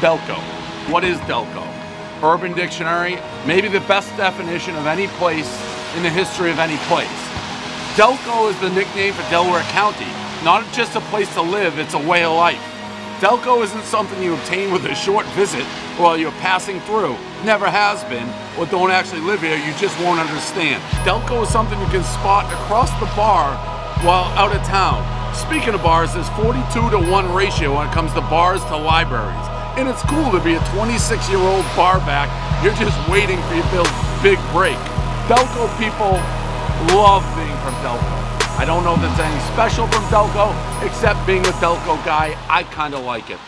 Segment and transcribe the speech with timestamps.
[0.00, 0.38] Delco.
[0.92, 1.66] What is Delco?
[2.22, 5.50] Urban Dictionary, maybe the best definition of any place
[5.96, 7.08] in the history of any place.
[7.96, 10.06] Delco is the nickname for Delaware County.
[10.44, 12.62] Not just a place to live, it's a way of life.
[13.18, 15.64] Delco isn't something you obtain with a short visit
[15.98, 17.16] while you're passing through.
[17.44, 20.80] Never has been, or don't actually live here, you just won't understand.
[21.02, 23.56] Delco is something you can spot across the bar
[24.06, 25.02] while out of town.
[25.34, 29.57] Speaking of bars, there's 42 to 1 ratio when it comes to bars to libraries.
[29.78, 32.26] And it's cool to be a 26 year old bar back.
[32.64, 33.84] You're just waiting for your
[34.24, 34.74] big break.
[35.30, 36.18] Delco people
[36.98, 38.58] love being from Delco.
[38.58, 40.50] I don't know if there's anything special from Delco,
[40.84, 43.38] except being a Delco guy, I kind of like it.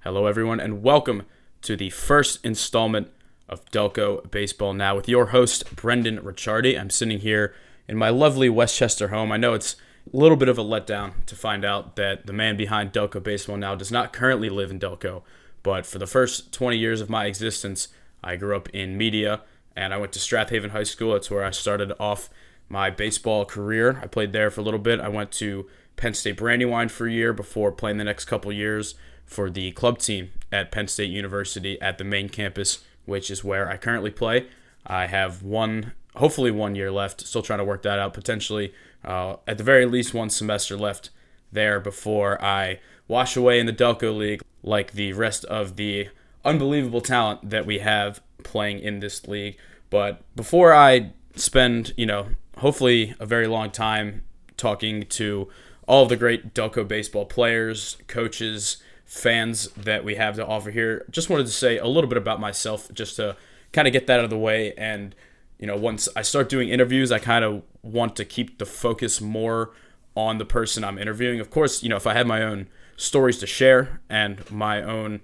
[0.00, 1.22] Hello, everyone, and welcome
[1.62, 3.06] to the first installment
[3.48, 6.76] of Delco Baseball Now with your host, Brendan Ricciardi.
[6.76, 7.54] I'm sitting here
[7.86, 9.30] in my lovely West Chester home.
[9.30, 9.76] I know it's
[10.12, 13.56] a little bit of a letdown to find out that the man behind Delco Baseball
[13.56, 15.22] Now does not currently live in Delco,
[15.62, 17.88] but for the first 20 years of my existence,
[18.22, 19.42] I grew up in Media
[19.76, 21.12] and I went to Strath Haven High School.
[21.12, 22.30] That's where I started off
[22.68, 24.00] my baseball career.
[24.02, 25.00] I played there for a little bit.
[25.00, 28.94] I went to Penn State Brandywine for a year before playing the next couple years
[29.26, 33.68] for the club team at Penn State University at the main campus, which is where
[33.68, 34.46] I currently play.
[34.86, 37.20] I have one, hopefully one year left.
[37.26, 38.14] Still trying to work that out.
[38.14, 38.72] Potentially,
[39.04, 41.10] uh, at the very least, one semester left
[41.52, 42.80] there before I
[43.10, 46.08] wash away in the Delco League, like the rest of the
[46.44, 49.58] unbelievable talent that we have playing in this league.
[49.90, 54.22] But before I spend, you know, hopefully a very long time
[54.56, 55.48] talking to
[55.88, 61.04] all of the great Delco baseball players, coaches, fans that we have to offer here.
[61.10, 63.36] Just wanted to say a little bit about myself just to
[63.72, 64.72] kind of get that out of the way.
[64.74, 65.16] And,
[65.58, 69.20] you know, once I start doing interviews, I kind of want to keep the focus
[69.20, 69.72] more
[70.14, 71.40] on the person I'm interviewing.
[71.40, 72.68] Of course, you know, if I had my own
[73.00, 75.20] stories to share and my own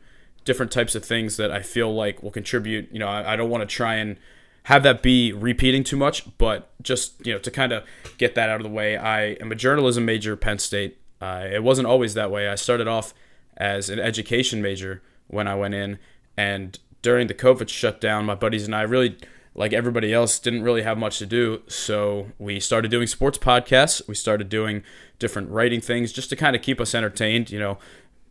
[0.47, 3.51] different types of things that I feel like will contribute, you know, I, I don't
[3.51, 4.17] want to try and
[4.63, 7.85] have that be repeating too much, but just you know to kind of
[8.19, 10.99] get that out of the way, I am a journalism major at Penn State.
[11.21, 12.49] Uh, it wasn't always that way.
[12.49, 13.15] I started off
[13.57, 15.99] as an education major when I went in,
[16.37, 19.17] and during the COVID shutdown, my buddies and I really,
[19.57, 21.63] like everybody else, didn't really have much to do.
[21.67, 24.07] So we started doing sports podcasts.
[24.07, 24.83] We started doing
[25.19, 27.51] different writing things just to kind of keep us entertained.
[27.51, 27.79] You know,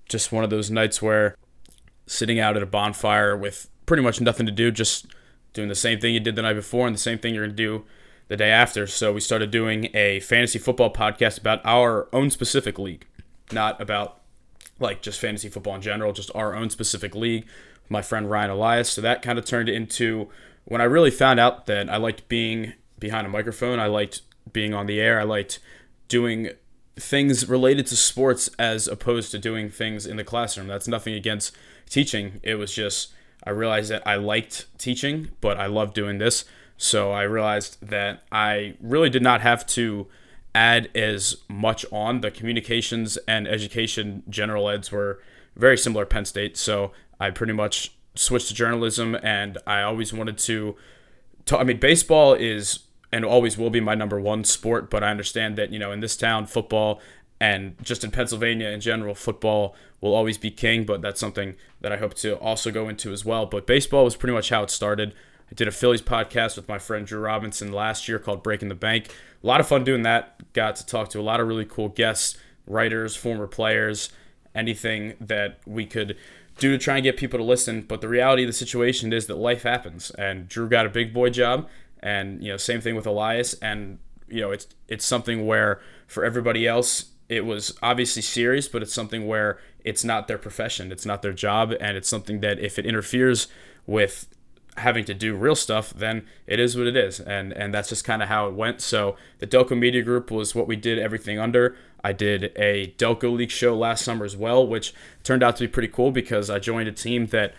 [0.07, 1.35] just one of those nights where
[2.05, 5.07] sitting out at a bonfire with pretty much nothing to do, just
[5.53, 7.55] doing the same thing you did the night before and the same thing you're going
[7.55, 7.85] to do
[8.27, 8.85] the day after.
[8.85, 13.07] So we started doing a fantasy football podcast about our own specific league,
[13.51, 14.21] not about
[14.79, 17.47] like just fantasy football in general, just our own specific league.
[17.89, 18.89] My friend Ryan Elias.
[18.89, 20.29] So that kind of turned into
[20.65, 23.79] when I really found out that I liked being behind a microphone.
[23.79, 24.21] I liked
[24.51, 25.19] being on the air.
[25.19, 25.59] I liked
[26.07, 26.49] doing
[26.97, 30.67] things related to sports as opposed to doing things in the classroom.
[30.67, 31.55] That's nothing against
[31.89, 32.39] teaching.
[32.43, 36.45] It was just I realized that I liked teaching, but I loved doing this.
[36.77, 40.07] So I realized that I really did not have to
[40.53, 42.21] add as much on.
[42.21, 45.21] The communications and education general eds were
[45.55, 46.57] very similar at Penn State.
[46.57, 50.75] So I pretty much switched to journalism and I always wanted to.
[51.51, 52.79] I mean, baseball is
[53.11, 55.99] and always will be my number one sport, but I understand that, you know, in
[55.99, 56.99] this town, football
[57.39, 61.91] and just in Pennsylvania in general, football will always be king, but that's something that
[61.91, 63.45] I hope to also go into as well.
[63.45, 65.13] But baseball was pretty much how it started.
[65.49, 68.75] I did a Phillies podcast with my friend Drew Robinson last year called Breaking the
[68.75, 69.13] Bank.
[69.43, 70.53] A lot of fun doing that.
[70.53, 74.09] Got to talk to a lot of really cool guests, writers, former players,
[74.55, 76.17] anything that we could
[76.57, 77.81] do to try and get people to listen.
[77.81, 81.13] But the reality of the situation is that life happens, and Drew got a big
[81.13, 81.67] boy job,
[81.99, 86.23] and you know, same thing with Elias, and you know, it's it's something where for
[86.23, 91.05] everybody else it was obviously serious, but it's something where it's not their profession, it's
[91.05, 93.47] not their job, and it's something that if it interferes
[93.87, 94.27] with
[94.77, 98.03] having to do real stuff, then it is what it is, and and that's just
[98.03, 98.81] kind of how it went.
[98.81, 101.75] So the Delco Media Group was what we did everything under.
[102.03, 104.93] I did a Delco League show last summer as well, which
[105.23, 107.55] turned out to be pretty cool because I joined a team that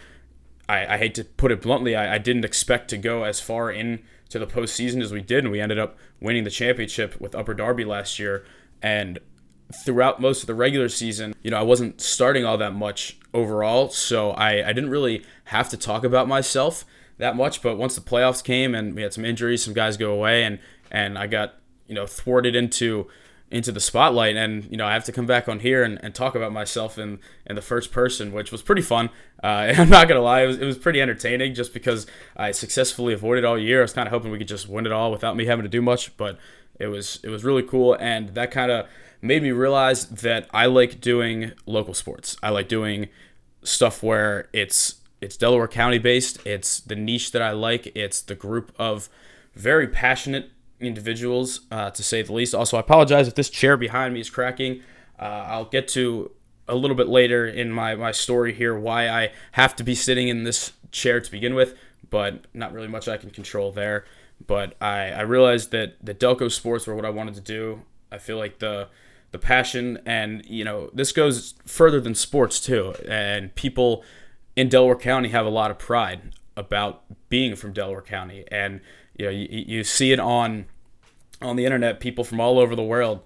[0.69, 3.71] I, I hate to put it bluntly, I, I didn't expect to go as far
[3.71, 7.35] in to the postseason as we did, and we ended up winning the championship with
[7.35, 8.45] Upper Darby last year.
[8.83, 9.19] And
[9.85, 13.91] throughout most of the regular season, you know, I wasn't starting all that much overall,
[13.91, 16.85] so I, I didn't really have to talk about myself
[17.19, 17.63] that much.
[17.63, 20.59] But once the playoffs came and we had some injuries, some guys go away, and
[20.91, 21.55] and I got
[21.87, 23.09] you know thwarted into
[23.51, 26.15] into the spotlight, and you know I have to come back on here and, and
[26.15, 29.11] talk about myself in in the first person, which was pretty fun.
[29.43, 29.47] Uh,
[29.77, 33.45] I'm not gonna lie, it was, it was pretty entertaining just because I successfully avoided
[33.45, 33.81] all year.
[33.81, 35.69] I was kind of hoping we could just win it all without me having to
[35.69, 36.39] do much, but
[36.79, 38.87] it was it was really cool, and that kind of
[39.23, 42.37] made me realize that I like doing local sports.
[42.43, 43.09] I like doing
[43.63, 44.97] stuff where it's
[45.27, 46.39] it's Delaware County based.
[46.47, 47.89] It's the niche that I like.
[47.97, 49.09] It's the group of
[49.55, 52.55] very passionate individuals, uh, to say the least.
[52.55, 54.83] Also, I apologize if this chair behind me is cracking.
[55.19, 56.31] Uh, I'll get to
[56.69, 60.29] a little bit later in my, my story here why I have to be sitting
[60.29, 61.75] in this chair to begin with,
[62.09, 64.05] but not really much I can control there.
[64.47, 67.83] But I, I realized that the Delco sports were what I wanted to do.
[68.13, 68.89] I feel like the
[69.33, 74.05] the passion and you know this goes further than sports too and people
[74.57, 78.45] in delaware county have a lot of pride about being from delaware county.
[78.51, 78.81] And
[79.17, 80.67] you know you, you see it on
[81.41, 83.21] on the internet people from all over the world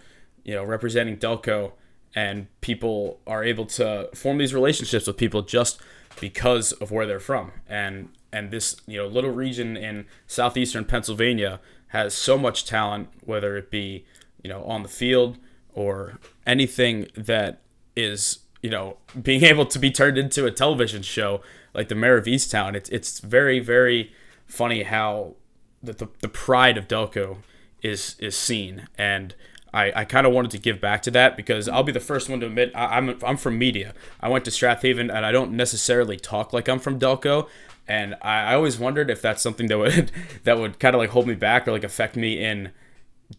[0.44, 1.72] you know representing delco
[2.14, 5.80] and people are able to form these relationships with people just
[6.18, 7.52] because of where they're from.
[7.68, 13.56] And and this you know little region in southeastern pennsylvania has so much talent whether
[13.56, 14.04] it be
[14.42, 15.36] you know on the field
[15.72, 17.60] or anything that
[17.96, 21.40] is you know being able to be turned into a television show
[21.74, 24.12] like the Mare of easttown it's it's very very
[24.46, 25.34] funny how
[25.82, 27.38] the, the, the pride of delco
[27.82, 29.34] is is seen and
[29.72, 32.28] I, I kind of wanted to give back to that because I'll be the first
[32.28, 33.94] one to admit I, I'm, I'm from Media.
[34.20, 37.48] I went to Strath Haven and I don't necessarily talk like I'm from Delco.
[37.86, 40.10] And I, I always wondered if that's something that would
[40.44, 42.72] that would kind of like hold me back or like affect me in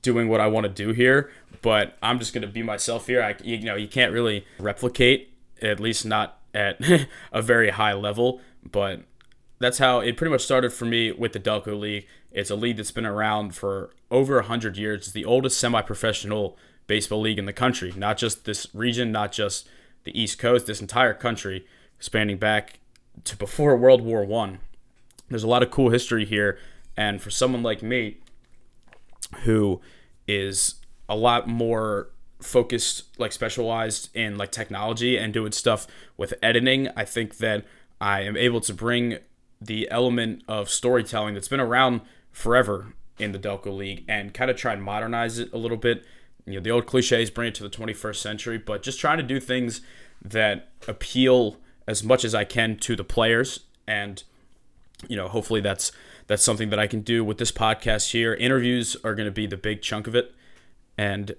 [0.01, 3.21] doing what I want to do here, but I'm just going to be myself here.
[3.21, 6.79] I, you know, you can't really replicate, at least not at
[7.31, 9.01] a very high level, but
[9.59, 12.07] that's how it pretty much started for me with the Delco League.
[12.31, 15.03] It's a league that's been around for over 100 years.
[15.03, 16.57] It's the oldest semi professional
[16.87, 19.67] baseball league in the country, not just this region, not just
[20.03, 21.65] the East Coast, this entire country,
[21.99, 22.79] spanning back
[23.25, 24.59] to before World War One.
[25.29, 26.57] There's a lot of cool history here,
[26.97, 28.17] and for someone like me,
[29.43, 29.81] who
[30.27, 30.75] is
[31.09, 35.85] a lot more focused like specialized in like technology and doing stuff
[36.17, 37.63] with editing i think that
[37.99, 39.19] i am able to bring
[39.61, 42.01] the element of storytelling that's been around
[42.31, 46.03] forever in the delco league and kind of try and modernize it a little bit.
[46.45, 49.23] You know the old cliches bring it to the 21st century but just trying to
[49.23, 49.81] do things
[50.23, 51.57] that appeal
[51.87, 54.23] as much as i can to the players and
[55.07, 55.91] you know hopefully that's
[56.31, 58.33] that's something that I can do with this podcast here.
[58.33, 60.33] Interviews are going to be the big chunk of it.
[60.97, 61.35] And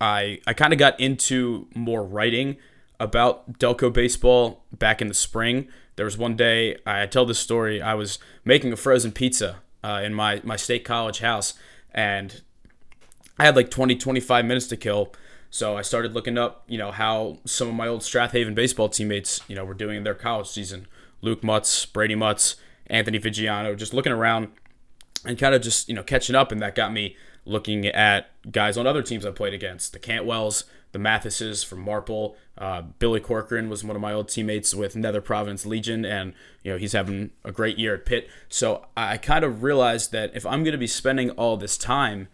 [0.00, 2.56] I I kind of got into more writing
[2.98, 5.68] about Delco baseball back in the spring.
[5.96, 7.82] There was one day I tell this story.
[7.82, 11.52] I was making a frozen pizza uh, in my my state college house,
[11.92, 12.40] and
[13.38, 15.12] I had like 20 25 minutes to kill.
[15.50, 18.88] So I started looking up, you know, how some of my old Strath Haven baseball
[18.88, 20.86] teammates, you know, were doing in their college season.
[21.20, 22.56] Luke Mutz, Brady Mutz,
[22.88, 24.48] Anthony Vigiano, just looking around
[25.24, 26.52] and kind of just, you know, catching up.
[26.52, 30.64] And that got me looking at guys on other teams I played against the Cantwells,
[30.92, 32.36] the Mathises from Marple.
[32.56, 36.72] Uh, Billy Corcoran was one of my old teammates with Nether Providence Legion, and you
[36.72, 38.28] know he's having a great year at Pitt.
[38.48, 42.28] So I kind of realized that if I'm going to be spending all this time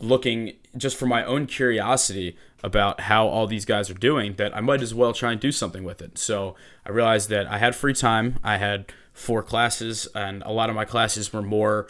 [0.00, 4.60] looking just for my own curiosity about how all these guys are doing, that I
[4.60, 6.18] might as well try and do something with it.
[6.18, 8.38] So I realized that I had free time.
[8.42, 11.88] I had four classes, and a lot of my classes were more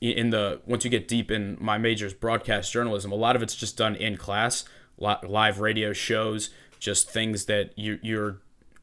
[0.00, 3.12] in the once you get deep in my major's broadcast journalism.
[3.12, 4.64] A lot of it's just done in class,
[4.96, 8.38] live radio shows, just things that you you're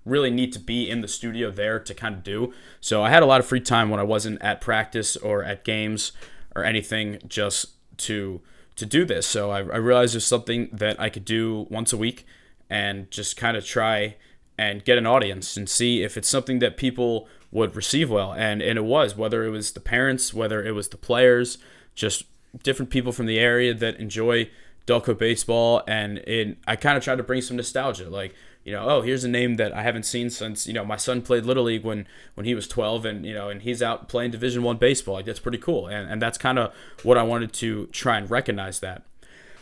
[0.05, 2.53] really need to be in the studio there to kind of do.
[2.79, 5.63] So I had a lot of free time when I wasn't at practice or at
[5.63, 6.11] games
[6.55, 7.67] or anything, just
[7.99, 8.41] to
[8.75, 9.25] to do this.
[9.25, 12.25] So I, I realized there's something that I could do once a week
[12.69, 14.15] and just kind of try
[14.57, 18.33] and get an audience and see if it's something that people would receive well.
[18.33, 21.57] And, and it was, whether it was the parents, whether it was the players,
[21.95, 22.23] just
[22.63, 24.49] different people from the area that enjoy
[24.85, 25.83] Delco baseball.
[25.87, 28.09] And it, I kind of tried to bring some nostalgia.
[28.09, 30.97] Like, you know, oh, here's a name that I haven't seen since, you know, my
[30.97, 34.09] son played Little League when, when he was 12 and, you know, and he's out
[34.09, 35.15] playing Division One baseball.
[35.15, 35.87] Like, that's pretty cool.
[35.87, 39.03] And, and that's kind of what I wanted to try and recognize that.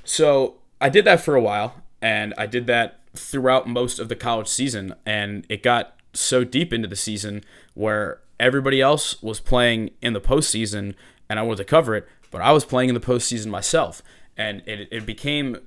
[0.04, 4.16] So I did that for a while and I did that throughout most of the
[4.16, 4.96] college season.
[5.06, 7.44] And it got so deep into the season
[7.78, 10.96] where everybody else was playing in the postseason
[11.30, 14.02] and I wanted to cover it, but I was playing in the postseason myself.
[14.36, 15.58] And it, it became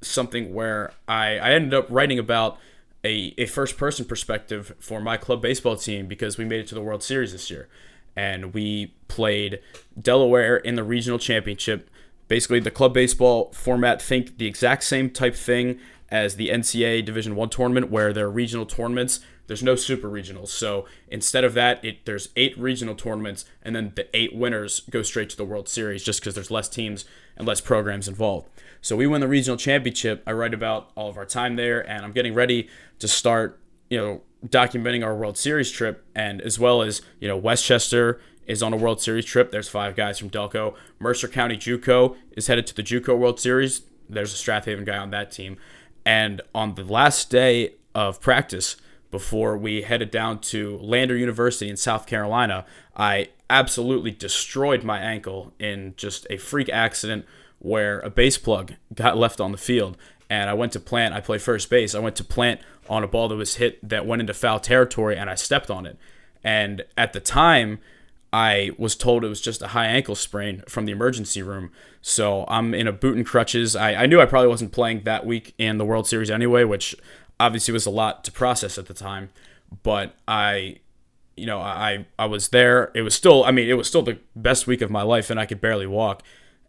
[0.00, 2.58] something where I, I ended up writing about
[3.04, 6.74] a, a first person perspective for my club baseball team because we made it to
[6.74, 7.68] the World Series this year.
[8.14, 9.60] And we played
[10.00, 11.90] Delaware in the regional championship.
[12.28, 15.78] Basically, the club baseball format, think the exact same type thing
[16.10, 20.48] as the NCAA Division One tournament, where there are regional tournaments there's no super regionals.
[20.48, 25.02] So instead of that, it there's eight regional tournaments, and then the eight winners go
[25.02, 27.04] straight to the World Series just because there's less teams
[27.36, 28.48] and less programs involved.
[28.80, 30.22] So we win the regional championship.
[30.26, 33.98] I write about all of our time there, and I'm getting ready to start you
[33.98, 38.62] know, documenting our World Series trip, and as well as you know, West Chester is
[38.62, 39.50] on a World Series trip.
[39.50, 40.74] There's five guys from Delco.
[40.98, 43.82] Mercer County JUCO is headed to the JUCO World Series.
[44.08, 45.56] There's a Strath Haven guy on that team.
[46.04, 48.76] And on the last day of practice,
[49.16, 55.54] before we headed down to Lander University in South Carolina, I absolutely destroyed my ankle
[55.58, 57.24] in just a freak accident
[57.58, 59.96] where a base plug got left on the field.
[60.28, 61.94] And I went to plant, I play first base.
[61.94, 65.16] I went to plant on a ball that was hit that went into foul territory
[65.16, 65.96] and I stepped on it.
[66.44, 67.78] And at the time,
[68.34, 71.70] I was told it was just a high ankle sprain from the emergency room.
[72.02, 73.74] So I'm in a boot and crutches.
[73.74, 76.94] I, I knew I probably wasn't playing that week in the World Series anyway, which
[77.38, 79.30] obviously it was a lot to process at the time.
[79.82, 80.78] But I,
[81.36, 82.90] you know, I I was there.
[82.94, 85.40] It was still, I mean, it was still the best week of my life, and
[85.40, 86.22] I could barely walk,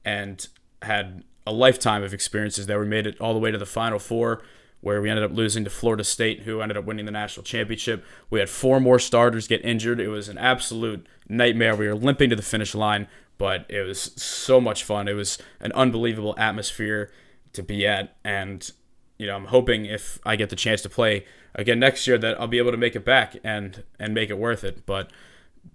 [0.04, 0.48] and
[0.82, 2.80] had a lifetime of experiences there.
[2.80, 4.42] We made it all the way to the Final Four
[4.82, 8.06] where we ended up losing to Florida State, who ended up winning the national championship.
[8.30, 10.00] We had four more starters get injured.
[10.00, 11.76] It was an absolute nightmare.
[11.76, 13.08] We were limping to the finish line,
[13.38, 15.08] but it was so much fun.
[15.08, 17.12] It was an unbelievable atmosphere
[17.54, 18.70] to be at, and
[19.18, 22.40] you know, I'm hoping if I get the chance to play again next year that
[22.40, 24.86] I'll be able to make it back and and make it worth it.
[24.86, 25.12] But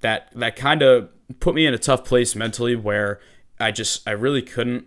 [0.01, 3.21] that that kind of put me in a tough place mentally where
[3.59, 4.87] I just I really couldn't,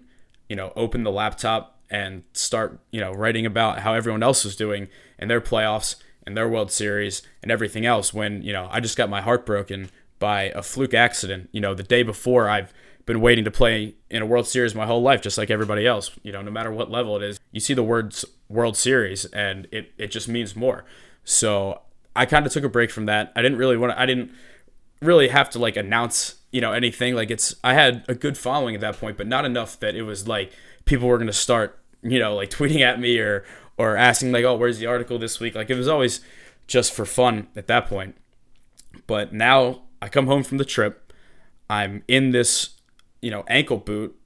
[0.49, 4.55] you know, open the laptop and start, you know, writing about how everyone else was
[4.55, 4.87] doing
[5.19, 5.95] in their playoffs
[6.25, 9.45] and their World Series and everything else when, you know, I just got my heart
[9.45, 11.49] broken by a fluke accident.
[11.51, 12.73] You know, the day before I've
[13.05, 16.11] been waiting to play in a World Series my whole life, just like everybody else,
[16.23, 17.39] you know, no matter what level it is.
[17.51, 20.85] You see the words World Series and it, it just means more.
[21.23, 21.81] So
[22.15, 23.31] I kind of took a break from that.
[23.35, 24.31] I didn't really want to, I didn't
[25.01, 27.15] really have to like announce, you know, anything.
[27.15, 30.03] Like it's, I had a good following at that point, but not enough that it
[30.03, 30.51] was like,
[30.85, 33.43] people were going to start, you know, like tweeting at me or
[33.77, 36.21] or asking like, "Oh, where's the article this week?" Like it was always
[36.67, 38.15] just for fun at that point.
[39.07, 41.13] But now I come home from the trip,
[41.69, 42.69] I'm in this,
[43.21, 44.17] you know, ankle boot,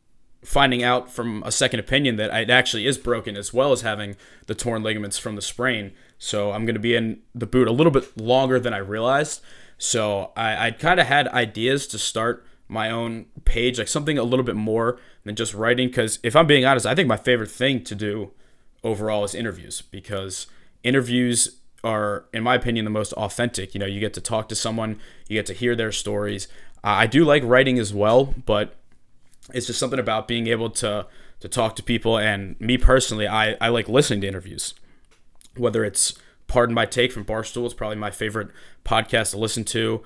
[0.50, 4.16] finding out from a second opinion that it actually is broken as well as having
[4.48, 5.92] the torn ligaments from the sprain.
[6.18, 9.42] So I'm going to be in the boot a little bit longer than I realized.
[9.78, 14.24] So I, I kind of had ideas to start my own page, like something a
[14.24, 15.90] little bit more than just writing.
[15.90, 18.32] Because if I'm being honest, I think my favorite thing to do
[18.84, 20.48] overall is interviews because
[20.84, 23.76] interviews are, in my opinion, the most authentic.
[23.76, 26.48] You know, you get to talk to someone, you get to hear their stories.
[26.84, 28.79] I do like writing as well, but
[29.54, 31.08] it's just something about being able to
[31.40, 32.18] to talk to people.
[32.18, 34.74] And me personally, I, I like listening to interviews,
[35.56, 36.14] whether it's
[36.48, 38.50] Pardon My Take from Barstool, it's probably my favorite
[38.84, 40.04] podcast to listen to.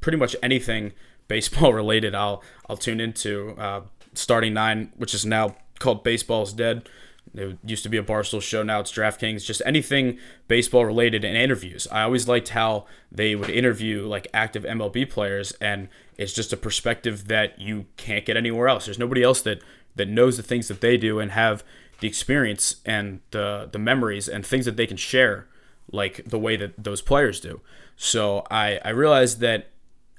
[0.00, 0.92] Pretty much anything
[1.28, 3.54] baseball related, I'll I'll tune into.
[3.58, 3.82] Uh,
[4.14, 6.88] Starting Nine, which is now called Baseball's Dead.
[7.34, 9.44] It used to be a Barstool show, now it's DraftKings.
[9.44, 11.88] Just anything baseball related and interviews.
[11.90, 16.56] I always liked how they would interview like active MLB players, and it's just a
[16.56, 18.84] perspective that you can't get anywhere else.
[18.84, 19.62] There's nobody else that
[19.96, 21.64] that knows the things that they do and have
[22.00, 25.46] the experience and the the memories and things that they can share
[25.90, 27.60] like the way that those players do.
[27.96, 29.70] So I I realized that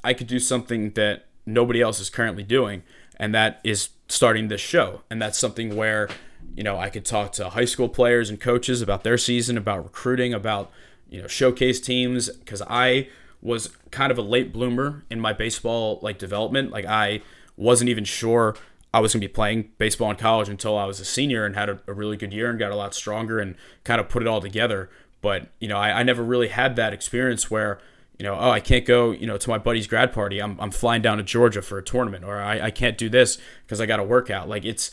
[0.03, 2.83] I could do something that nobody else is currently doing,
[3.17, 5.01] and that is starting this show.
[5.09, 6.09] And that's something where,
[6.55, 9.83] you know, I could talk to high school players and coaches about their season, about
[9.83, 10.71] recruiting, about,
[11.09, 13.09] you know, showcase teams, because I
[13.41, 16.71] was kind of a late bloomer in my baseball like development.
[16.71, 17.21] Like I
[17.57, 18.55] wasn't even sure
[18.93, 21.55] I was going to be playing baseball in college until I was a senior and
[21.55, 24.21] had a, a, really good year and got a lot stronger and kind of put
[24.21, 24.89] it all together.
[25.21, 27.79] But, you know, I, I never really had that experience where
[28.17, 30.41] you know, oh, I can't go, you know, to my buddy's grad party.
[30.41, 33.37] I'm, I'm flying down to Georgia for a tournament, or I, I can't do this
[33.65, 34.47] because I got a workout.
[34.47, 34.91] Like it's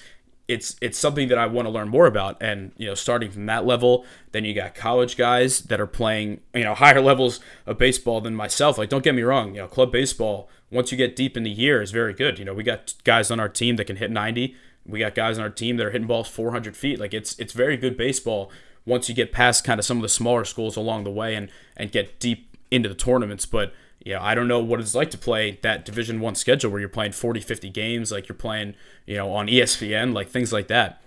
[0.49, 2.37] it's it's something that I want to learn more about.
[2.41, 6.41] And you know, starting from that level, then you got college guys that are playing,
[6.55, 8.79] you know, higher levels of baseball than myself.
[8.79, 11.51] Like, don't get me wrong, you know, club baseball once you get deep in the
[11.51, 12.39] year is very good.
[12.39, 14.57] You know, we got guys on our team that can hit 90.
[14.87, 16.99] We got guys on our team that are hitting balls 400 feet.
[16.99, 18.51] Like it's it's very good baseball
[18.85, 21.49] once you get past kind of some of the smaller schools along the way and
[21.77, 23.73] and get deep into the tournaments, but
[24.05, 26.81] you know, I don't know what it's like to play that Division One schedule where
[26.81, 28.75] you're playing 40, 50 games, like you're playing,
[29.07, 31.03] you know, on ESPN, like things like that.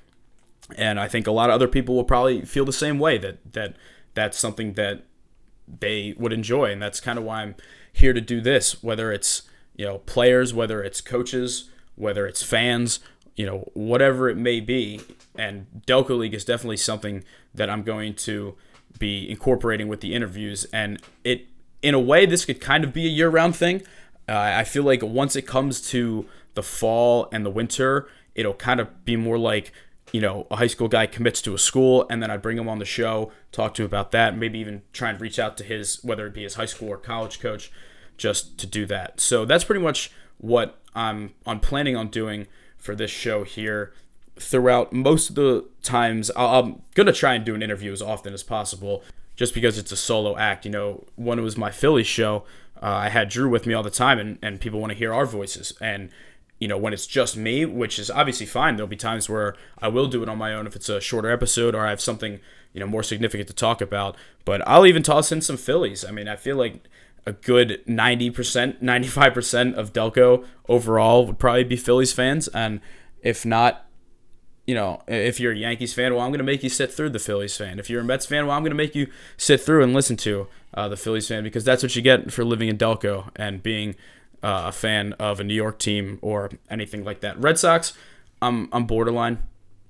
[0.78, 3.54] And I think a lot of other people will probably feel the same way that
[3.54, 3.76] that
[4.14, 5.04] that's something that
[5.80, 7.56] they would enjoy, and that's kind of why I'm
[7.92, 8.82] here to do this.
[8.82, 9.44] Whether it's
[9.76, 13.00] you know players, whether it's coaches, whether it's fans,
[13.36, 15.02] you know, whatever it may be.
[15.36, 17.24] And Delco League is definitely something
[17.54, 18.56] that I'm going to
[18.98, 21.48] be incorporating with the interviews, and it
[21.86, 23.84] in a way, this could kind of be a year round thing.
[24.28, 26.26] Uh, I feel like once it comes to
[26.56, 29.72] the fall and the winter, it'll kind of be more like
[30.12, 32.70] you know, a high school guy commits to a school, and then I'd bring him
[32.70, 35.64] on the show, talk to him about that, maybe even try and reach out to
[35.64, 37.72] his, whether it be his high school or college coach,
[38.16, 39.20] just to do that.
[39.20, 43.92] So that's pretty much what I'm, I'm planning on doing for this show here.
[44.38, 48.34] Throughout most of the times, I'm going to try and do an interview as often
[48.34, 49.04] as possible
[49.36, 50.66] just because it's a solo act.
[50.66, 52.44] You know, when it was my Philly show,
[52.82, 55.14] uh, I had Drew with me all the time, and, and people want to hear
[55.14, 55.74] our voices.
[55.82, 56.10] And
[56.60, 59.88] you know, when it's just me, which is obviously fine, there'll be times where I
[59.90, 62.40] will do it on my own if it's a shorter episode or I have something,
[62.74, 64.16] you know, more significant to talk about.
[64.46, 66.06] But I'll even toss in some Phillies.
[66.06, 66.88] I mean, I feel like
[67.26, 72.48] a good 90%, 95% of Delco overall would probably be Phillies fans.
[72.50, 72.80] And
[73.22, 73.86] if not,
[74.66, 77.10] you know, if you're a Yankees fan, well, I'm going to make you sit through
[77.10, 77.78] the Phillies fan.
[77.78, 79.08] If you're a Mets fan, well, I'm going to make you
[79.38, 82.44] sit through and listen to uh, the Phillies fan because that's what you get for
[82.44, 83.96] living in Delco and being
[84.42, 87.40] uh, a fan of a New York team or anything like that.
[87.40, 87.94] Red Sox,
[88.42, 89.40] I'm I'm borderline.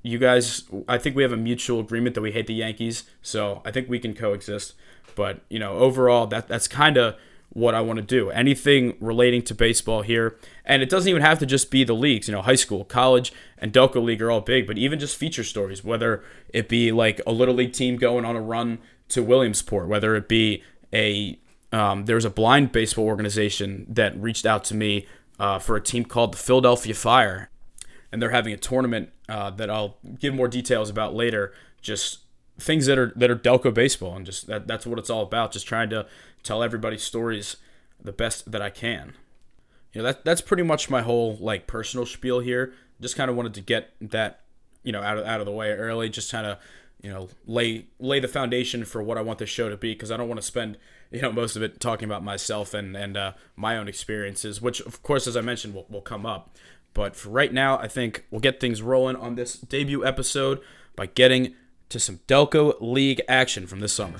[0.04, 3.62] You guys, I think we have a mutual agreement that we hate the Yankees, so
[3.66, 4.74] I think we can coexist.
[5.16, 7.16] But you know, overall, that that's kind of
[7.50, 8.30] what I want to do.
[8.30, 12.28] Anything relating to baseball here, and it doesn't even have to just be the leagues.
[12.28, 15.44] You know, high school, college, and Delco League are all big, but even just feature
[15.44, 19.88] stories, whether it be like a little league team going on a run to Williamsport,
[19.88, 21.40] whether it be a
[21.72, 25.08] um, a blind baseball organization that reached out to me
[25.40, 27.50] uh, for a team called the Philadelphia Fire,
[28.12, 31.54] and they're having a tournament uh, that I'll give more details about later.
[31.82, 32.20] Just
[32.58, 35.52] things that are that are Delco baseball, and just that, that's what it's all about.
[35.52, 36.06] Just trying to
[36.44, 37.58] tell everybody stories
[38.02, 39.14] the best that I can.
[39.94, 42.74] You know that that's pretty much my whole like personal spiel here.
[43.02, 44.42] Just kind of wanted to get that
[44.84, 46.10] you know out of out of the way early.
[46.10, 46.58] Just kind of
[47.02, 50.12] you know lay lay the foundation for what I want the show to be because
[50.12, 50.78] I don't want to spend
[51.12, 54.82] you know most of it talking about myself and and uh, my own experiences, which
[54.82, 56.56] of course, as I mentioned, will, will come up.
[56.94, 60.62] But for right now, I think we'll get things rolling on this debut episode
[60.96, 61.54] by getting
[61.90, 64.20] to some Delco League action from this summer.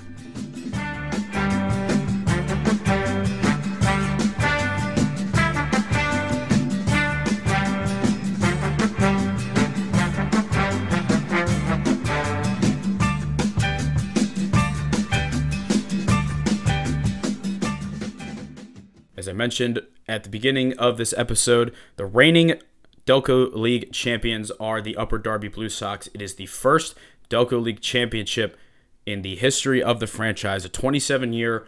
[19.18, 22.60] As I mentioned at the beginning of this episode, the reigning
[23.08, 26.08] Delco League champions are the Upper Darby Blue Sox.
[26.14, 26.96] It is the first
[27.30, 28.58] Delco League championship
[29.06, 31.66] in the history of the franchise, a 27 year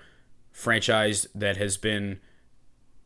[0.52, 2.20] franchise that has been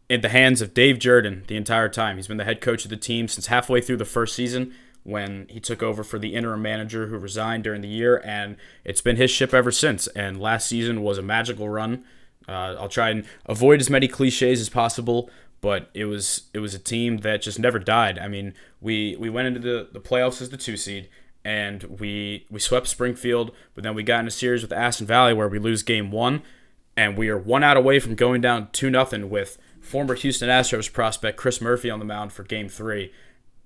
[0.09, 2.17] in the hands of Dave Jordan the entire time.
[2.17, 5.47] He's been the head coach of the team since halfway through the first season when
[5.49, 9.15] he took over for the interim manager who resigned during the year, and it's been
[9.15, 10.07] his ship ever since.
[10.07, 12.03] And last season was a magical run.
[12.47, 15.29] Uh, I'll try and avoid as many cliches as possible,
[15.61, 18.19] but it was it was a team that just never died.
[18.19, 21.09] I mean, we we went into the, the playoffs as the two seed,
[21.43, 25.33] and we we swept Springfield, but then we got in a series with Aston Valley
[25.33, 26.41] where we lose game one,
[26.95, 30.91] and we are one out away from going down two nothing with former Houston Astros
[30.91, 33.11] prospect Chris Murphy on the mound for game three.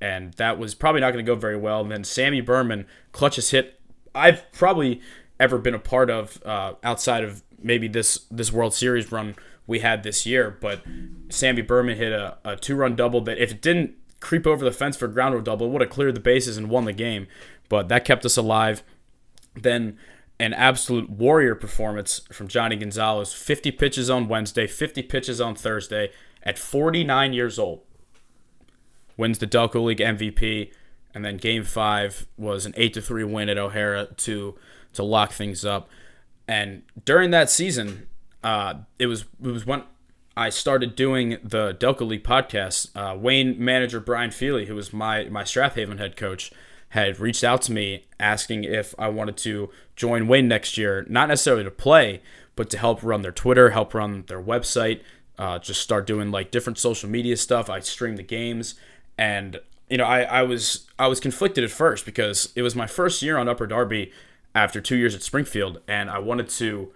[0.02, 1.82] And that was probably not going to go very well.
[1.82, 3.80] And then Sammy Berman clutches hit
[4.14, 5.02] I've probably
[5.40, 9.36] ever been a part of uh, outside of maybe this this World Series run
[9.68, 10.58] we had this year.
[10.60, 10.82] But
[11.30, 14.72] Sammy Berman hit a, a two run double that if it didn't creep over the
[14.72, 17.28] fence for ground rule double, would have cleared the bases and won the game.
[17.70, 18.84] But that kept us alive.
[19.56, 19.98] Then
[20.40, 23.34] an absolute warrior performance from Johnny Gonzalez.
[23.34, 26.12] 50 pitches on Wednesday, 50 pitches on Thursday
[26.44, 27.82] at 49 years old.
[29.18, 30.72] Wins the Delco League MVP.
[31.14, 34.56] And then game five was an 8 to 3 win at O'Hara to,
[34.94, 35.90] to lock things up.
[36.48, 38.08] And during that season,
[38.44, 39.84] uh, it was it was when
[40.38, 42.90] I started doing the Delco League podcast.
[42.96, 46.52] Uh, Wayne manager Brian Feely, who was my my Strath Haven head coach,
[46.90, 51.30] had reached out to me asking if I wanted to join Wayne next year, not
[51.30, 52.22] necessarily to play,
[52.56, 55.02] but to help run their Twitter, help run their website,
[55.38, 57.70] uh, just start doing like different social media stuff.
[57.70, 58.76] I stream the games,
[59.18, 62.88] and you know I, I was I was conflicted at first because it was my
[62.88, 64.12] first year on Upper Darby
[64.54, 66.94] after two years at Springfield, and I wanted to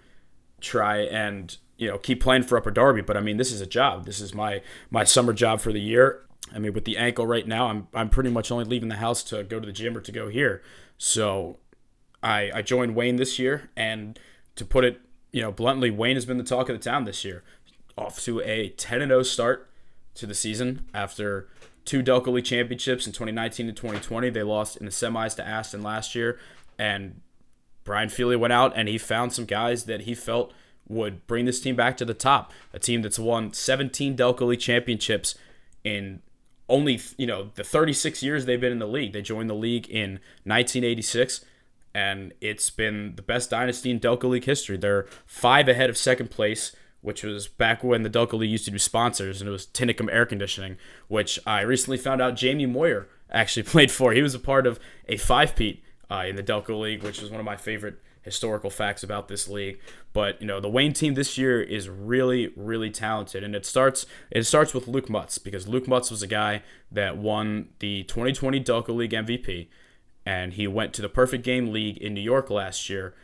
[0.60, 3.02] try and you know keep playing for Upper Darby.
[3.02, 4.06] But I mean, this is a job.
[4.06, 6.22] This is my my summer job for the year.
[6.52, 9.22] I mean, with the ankle right now, I'm I'm pretty much only leaving the house
[9.24, 10.62] to go to the gym or to go here.
[10.98, 11.58] So
[12.22, 14.18] I I joined Wayne this year, and
[14.56, 15.00] to put it
[15.32, 17.42] you know bluntly, Wayne has been the talk of the town this year.
[17.96, 19.68] Off to a 10 and 0 start
[20.14, 21.48] to the season after
[21.84, 24.30] two Delco League championships in 2019 and 2020.
[24.30, 26.38] They lost in the semis to Aston last year,
[26.78, 27.20] and
[27.84, 30.52] Brian Feely went out and he found some guys that he felt
[30.88, 32.52] would bring this team back to the top.
[32.72, 35.36] A team that's won 17 Delco League championships
[35.84, 36.20] in
[36.70, 39.12] only you know the 36 years they've been in the league.
[39.12, 40.12] They joined the league in
[40.44, 41.44] 1986,
[41.94, 44.78] and it's been the best dynasty in Delco League history.
[44.78, 48.70] They're five ahead of second place, which was back when the Delco League used to
[48.70, 50.78] do sponsors, and it was Tinicum Air Conditioning,
[51.08, 54.12] which I recently found out Jamie Moyer actually played for.
[54.12, 57.40] He was a part of a five-peat uh, in the Delco League, which is one
[57.40, 59.78] of my favorite historical facts about this league.
[60.12, 64.06] But you know, the Wayne team this year is really, really talented, and it starts
[64.30, 68.62] it starts with Luke Mutz because Luke Mutz was a guy that won the 2020
[68.62, 69.68] Delco League MVP,
[70.26, 73.14] and he went to the Perfect Game League in New York last year,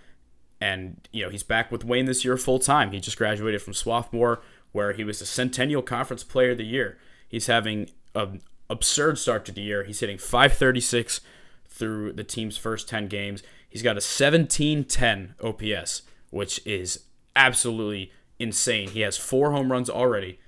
[0.60, 2.92] and you know he's back with Wayne this year full time.
[2.92, 4.40] He just graduated from Swarthmore,
[4.72, 6.98] where he was the Centennial Conference Player of the Year.
[7.28, 9.84] He's having an absurd start to the year.
[9.84, 11.20] He's hitting 536
[11.68, 13.42] through the team's first 10 games.
[13.76, 17.00] He's got a 1710 OPS, which is
[17.36, 18.88] absolutely insane.
[18.88, 20.38] He has four home runs already,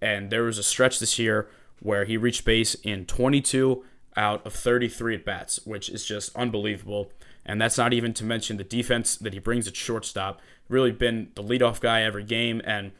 [0.00, 3.84] and there was a stretch this year where he reached base in 22
[4.16, 7.12] out of 33 at bats, which is just unbelievable.
[7.44, 10.40] And that's not even to mention the defense that he brings at shortstop.
[10.70, 12.92] Really been the leadoff guy every game, and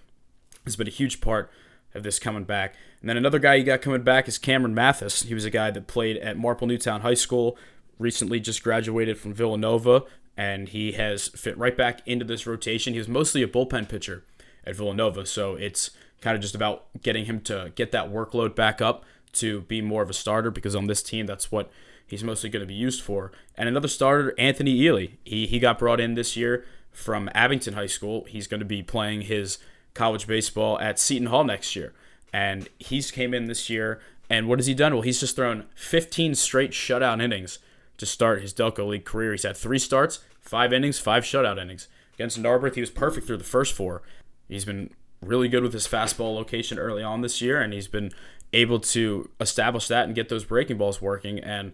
[0.64, 1.50] has been a huge part
[1.94, 2.74] of this coming back.
[3.00, 5.22] And then another guy you got coming back is Cameron Mathis.
[5.22, 7.56] He was a guy that played at Marple Newtown High School,
[7.98, 10.04] recently just graduated from Villanova,
[10.36, 12.92] and he has fit right back into this rotation.
[12.92, 14.24] He was mostly a bullpen pitcher
[14.64, 18.80] at Villanova, so it's kind of just about getting him to get that workload back
[18.80, 21.70] up to be more of a starter because on this team, that's what
[22.06, 23.30] he's mostly going to be used for.
[23.56, 25.06] And another starter, Anthony Ely.
[25.24, 28.24] He, he got brought in this year from Abington High School.
[28.24, 29.58] He's going to be playing his
[29.94, 31.92] college baseball at Seton Hall next year.
[32.32, 34.92] And he's came in this year, and what has he done?
[34.92, 37.58] Well, he's just thrown 15 straight shutout innings
[37.98, 39.32] to start his Delco League career.
[39.32, 41.88] He's had three starts, five innings, five shutout innings.
[42.14, 44.02] Against Narberth, he was perfect through the first four.
[44.48, 48.12] He's been really good with his fastball location early on this year, and he's been
[48.52, 51.38] able to establish that and get those breaking balls working.
[51.38, 51.72] And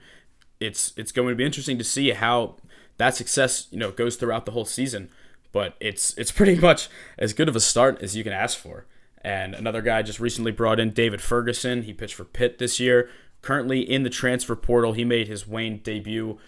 [0.60, 2.56] it's it's going to be interesting to see how
[2.96, 5.10] that success you know goes throughout the whole season.
[5.52, 8.86] But it's it's pretty much as good of a start as you can ask for.
[9.20, 11.82] And another guy just recently brought in David Ferguson.
[11.82, 13.08] He pitched for Pitt this year
[13.44, 14.94] currently in the transfer portal.
[14.94, 16.38] He made his Wayne debut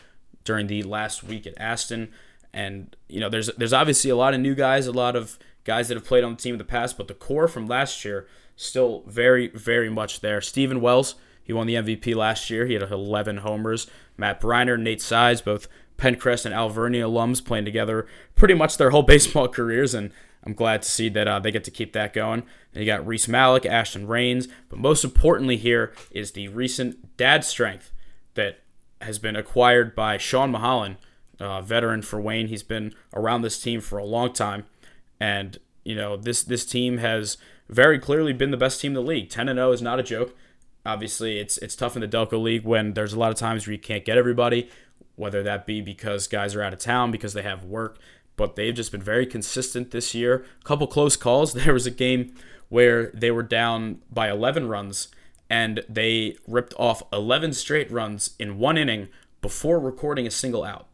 [0.45, 2.11] during the last week at Aston,
[2.55, 5.89] and you know there's there's obviously a lot of new guys, a lot of guys
[5.89, 8.27] that have played on the team in the past, but the core from last year
[8.57, 10.41] still very very much there.
[10.41, 12.65] Stephen Wells, he won the MVP last year.
[12.67, 13.87] He had 11 homers.
[14.17, 19.03] Matt Briner, Nate Sides, both Penncrest and Alvernia alums playing together pretty much their whole
[19.15, 20.13] baseball careers, and
[20.47, 22.45] I'm glad to see that uh, they get to keep that going.
[22.73, 27.45] And you got Reese Malik, Ashton Rains, but most importantly here is the recent dad
[27.45, 27.91] strength
[28.35, 28.61] that
[29.01, 30.97] has been acquired by Sean Mahalan,
[31.41, 32.47] uh, veteran for Wayne.
[32.47, 34.67] He's been around this team for a long time,
[35.21, 37.37] and you know this this team has
[37.69, 39.29] very clearly been the best team in the league.
[39.29, 40.35] 10 and 0 is not a joke.
[40.85, 43.73] Obviously, it's it's tough in the Delco League when there's a lot of times where
[43.73, 44.71] you can't get everybody,
[45.17, 47.99] whether that be because guys are out of town because they have work
[48.37, 50.45] but they've just been very consistent this year.
[50.61, 51.55] A couple close calls.
[51.67, 52.35] There was a game
[52.69, 55.09] where they were down by 11 runs
[55.49, 59.09] and they ripped off 11 straight runs in one inning
[59.41, 60.87] before recording a single out.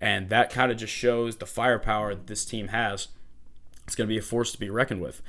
[0.00, 3.08] And that kind of just shows the firepower that this team has.
[3.86, 5.20] It's going to be a force to be reckoned with.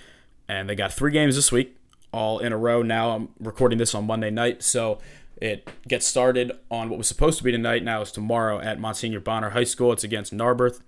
[0.48, 1.76] And they got three games this week,
[2.14, 2.82] all in a row.
[2.82, 4.64] Now I'm recording this on Monday night.
[4.64, 5.00] So
[5.36, 7.84] it gets started on what was supposed to be tonight.
[7.84, 9.92] Now it's tomorrow at Monsignor Bonner High School.
[9.92, 10.82] It's against Narberth.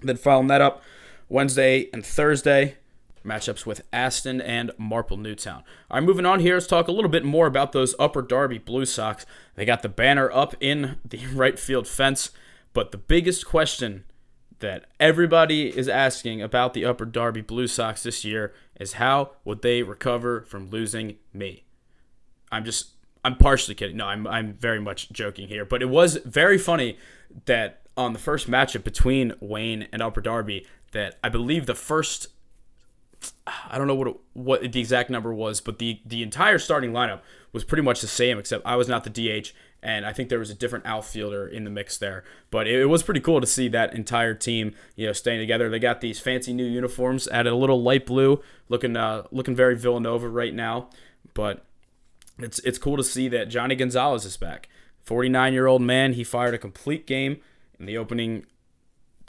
[0.00, 0.82] Then following that up,
[1.28, 2.76] Wednesday and Thursday,
[3.24, 5.64] matchups with Aston and Marple Newtown.
[5.90, 8.58] All right, moving on here, let's talk a little bit more about those Upper Darby
[8.58, 9.26] Blue Sox.
[9.54, 12.30] They got the banner up in the right field fence,
[12.72, 14.04] but the biggest question
[14.60, 19.62] that everybody is asking about the Upper Darby Blue Sox this year is how would
[19.62, 21.64] they recover from losing me?
[22.50, 22.90] I'm just
[23.24, 23.96] I'm partially kidding.
[23.96, 26.98] No, I'm I'm very much joking here, but it was very funny
[27.44, 32.28] that on the first matchup between Wayne and Upper Darby that I believe the first
[33.46, 37.20] I don't know what what the exact number was, but the the entire starting lineup
[37.52, 39.48] was pretty much the same except I was not the DH
[39.82, 42.24] and I think there was a different outfielder in the mix there.
[42.50, 45.68] But it, it was pretty cool to see that entire team, you know, staying together.
[45.68, 49.76] They got these fancy new uniforms, added a little light blue, looking uh, looking very
[49.76, 50.88] Villanova right now.
[51.34, 51.64] But
[52.38, 54.68] it's it's cool to see that Johnny Gonzalez is back.
[55.02, 57.38] 49 year old man, he fired a complete game
[57.78, 58.46] in the opening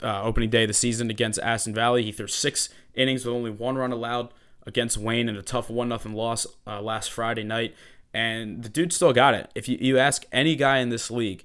[0.02, 2.02] uh, opening day of the season against Aston Valley.
[2.02, 4.32] He threw six innings with only one run allowed
[4.66, 7.74] against Wayne in a tough one nothing loss uh, last Friday night,
[8.14, 9.50] and the dude still got it.
[9.54, 11.44] If you, you ask any guy in this league,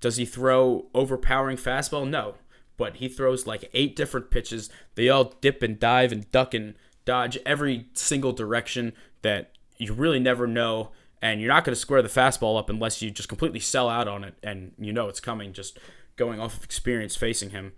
[0.00, 2.08] does he throw overpowering fastball?
[2.08, 2.34] No,
[2.76, 4.70] but he throws like eight different pitches.
[4.96, 10.20] They all dip and dive and duck and dodge every single direction that you really
[10.20, 13.60] never know and you're not going to square the fastball up unless you just completely
[13.60, 15.78] sell out on it and you know it's coming just
[16.16, 17.72] going off of experience facing him.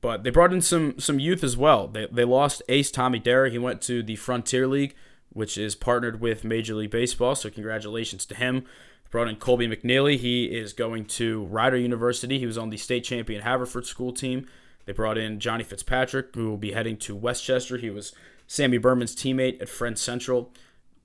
[0.00, 1.86] But they brought in some some youth as well.
[1.86, 3.50] They, they lost ace Tommy Derry.
[3.50, 4.94] He went to the Frontier League,
[5.30, 7.34] which is partnered with Major League Baseball.
[7.34, 8.64] So congratulations to him.
[9.10, 10.16] Brought in Colby McNeely.
[10.16, 12.38] He is going to Rider University.
[12.38, 14.46] He was on the state champion Haverford school team.
[14.86, 17.76] They brought in Johnny Fitzpatrick, who will be heading to West Chester.
[17.76, 18.12] He was
[18.46, 20.52] Sammy Berman's teammate at Friends Central.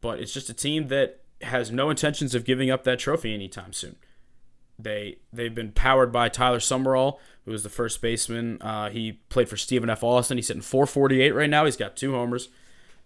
[0.01, 3.73] But it's just a team that has no intentions of giving up that trophy anytime
[3.73, 3.95] soon.
[4.77, 8.61] They they've been powered by Tyler Summerall, who was the first baseman.
[8.61, 10.03] Uh, he played for Stephen F.
[10.03, 10.37] Austin.
[10.37, 11.65] He's hitting 448 right now.
[11.65, 12.49] He's got two homers,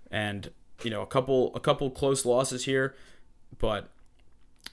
[0.09, 0.51] and
[0.83, 2.95] you know a couple a couple close losses here,
[3.59, 3.89] but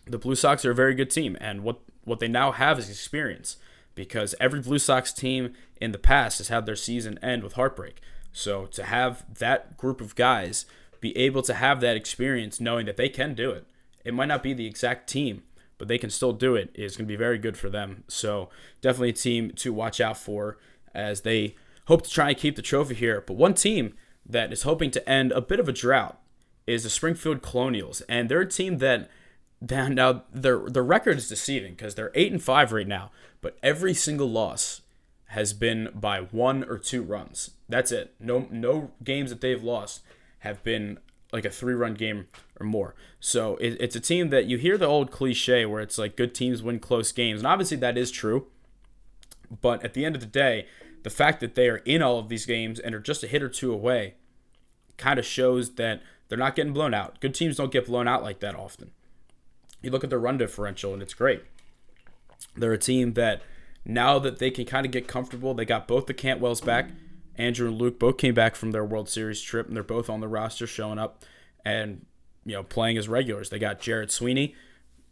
[0.07, 2.89] the Blue Sox are a very good team, and what what they now have is
[2.89, 3.57] experience
[3.95, 8.01] because every Blue Sox team in the past has had their season end with heartbreak.
[8.33, 10.67] So to have that group of guys
[11.01, 13.67] be able to have that experience, knowing that they can do it,
[14.05, 15.43] it might not be the exact team
[15.79, 16.71] but they can still do it.
[16.75, 18.05] it is going to be very good for them.
[18.09, 18.49] So
[18.81, 20.59] definitely a team to watch out for
[20.95, 23.23] as they hope to try and keep the trophy here.
[23.27, 26.21] But one team that is hoping to end a bit of a drought
[26.67, 29.09] is the Springfield Colonials, and they're a team that
[29.61, 33.11] now their their record is deceiving because they're eight and five right now,
[33.41, 34.83] but every single loss
[35.31, 37.51] has been by one or two runs.
[37.69, 38.15] That's it.
[38.19, 40.03] No no games that they've lost
[40.41, 40.99] have been
[41.37, 42.27] like a three run game
[42.59, 42.95] or more.
[43.21, 46.35] So it, it's a team that you hear the old cliche where it's like good
[46.35, 47.41] teams win close games.
[47.41, 48.47] And obviously that is true.
[49.61, 50.67] But at the end of the day,
[51.03, 53.43] the fact that they are in all of these games and are just a hit
[53.43, 54.15] or two away
[54.97, 57.21] kind of shows that they're not getting blown out.
[57.21, 58.91] Good teams don't get blown out like that often.
[59.83, 61.45] You look at their run differential and it's great.
[62.57, 63.43] They're a team that
[63.85, 66.91] now that they can kind of get comfortable, they got both the Cantwells back.
[67.39, 70.21] Andrew and Luke both came back from their World Series trip, and they're both on
[70.21, 71.25] the roster showing up
[71.65, 72.07] and
[72.45, 73.51] you know playing as regulars.
[73.51, 74.55] They got Jared Sweeney,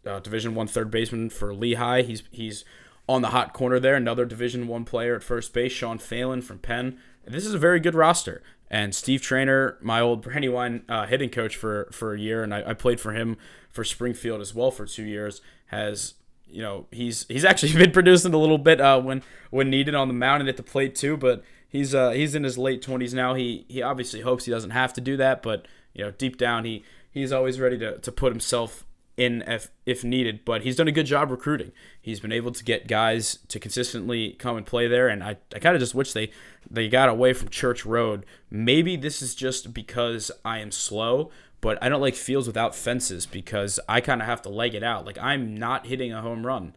[0.06, 2.02] uh, Division One third baseman for Lehigh.
[2.02, 2.64] He's he's
[3.08, 3.96] on the hot corner there.
[3.96, 6.98] Another Division One player at first base, Sean Phelan from Penn.
[7.26, 8.42] This is a very good roster.
[8.70, 12.70] And Steve Trainer, my old Brandywine uh, hitting coach for for a year, and I,
[12.70, 13.36] I played for him
[13.70, 16.14] for Springfield as well for two years, has
[16.46, 20.08] you know he's he's actually been producing a little bit uh, when when needed on
[20.08, 21.16] the mound and at the plate too.
[21.16, 23.34] But he's uh, he's in his late twenties now.
[23.34, 26.64] He he obviously hopes he doesn't have to do that, but you know deep down
[26.64, 30.44] he he's always ready to, to put himself in if if needed.
[30.46, 31.72] But he's done a good job recruiting.
[32.00, 35.58] He's been able to get guys to consistently come and play there, and I, I
[35.58, 36.30] kind of just wish they
[36.70, 38.24] they got away from Church Road.
[38.50, 41.30] Maybe this is just because I am slow.
[41.60, 44.82] But I don't like fields without fences because I kind of have to leg it
[44.82, 45.06] out.
[45.06, 46.74] Like I'm not hitting a home run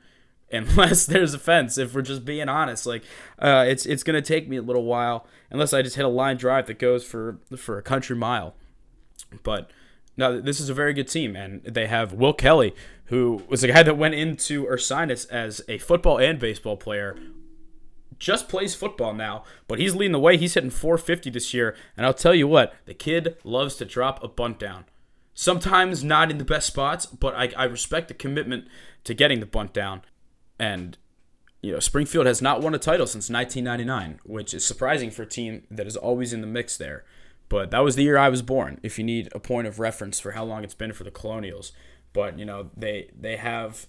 [0.51, 1.77] unless there's a fence.
[1.77, 3.03] If we're just being honest, like
[3.39, 6.37] uh, it's it's gonna take me a little while unless I just hit a line
[6.37, 8.55] drive that goes for for a country mile.
[9.43, 9.71] But
[10.15, 12.73] no, this is a very good team, and they have Will Kelly,
[13.05, 17.15] who was a guy that went into Ursinus as a football and baseball player.
[18.17, 20.37] Just plays football now, but he's leading the way.
[20.37, 24.23] He's hitting 450 this year, and I'll tell you what, the kid loves to drop
[24.23, 24.85] a bunt down.
[25.35, 28.67] Sometimes not in the best spots, but I, I respect the commitment
[29.03, 30.01] to getting the bunt down.
[30.59, 30.97] And
[31.61, 35.27] you know, Springfield has not won a title since 1999, which is surprising for a
[35.27, 37.03] team that is always in the mix there.
[37.49, 38.79] But that was the year I was born.
[38.83, 41.71] If you need a point of reference for how long it's been for the Colonials,
[42.13, 43.87] but you know they they have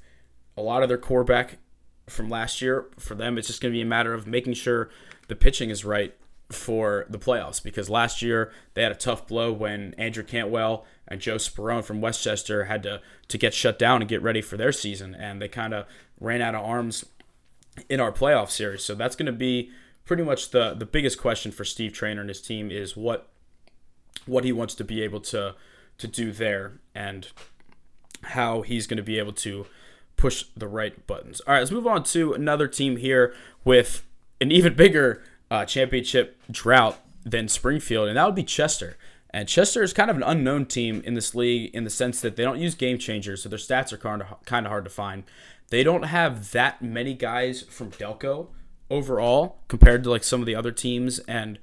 [0.56, 1.58] a lot of their core back
[2.06, 2.86] from last year.
[2.98, 4.90] For them, it's just going to be a matter of making sure
[5.28, 6.14] the pitching is right
[6.50, 11.20] for the playoffs because last year they had a tough blow when Andrew Cantwell and
[11.20, 14.56] Joe Sperone from West Chester had to to get shut down and get ready for
[14.56, 15.86] their season, and they kind of
[16.20, 17.04] ran out of arms
[17.88, 18.84] in our playoff series.
[18.84, 19.70] So that's going to be
[20.04, 23.28] pretty much the the biggest question for Steve Trainer and his team is what
[24.26, 25.54] what he wants to be able to
[25.98, 27.28] to do there and
[28.22, 29.66] how he's going to be able to
[30.16, 31.40] push the right buttons.
[31.40, 34.04] All right, let's move on to another team here with
[34.40, 38.96] an even bigger uh, championship drought than Springfield, and that would be Chester.
[39.30, 42.36] And Chester is kind of an unknown team in this league in the sense that
[42.36, 45.24] they don't use game changers, so their stats are kind of hard to find.
[45.68, 48.48] They don't have that many guys from Delco
[48.90, 51.58] overall compared to like some of the other teams and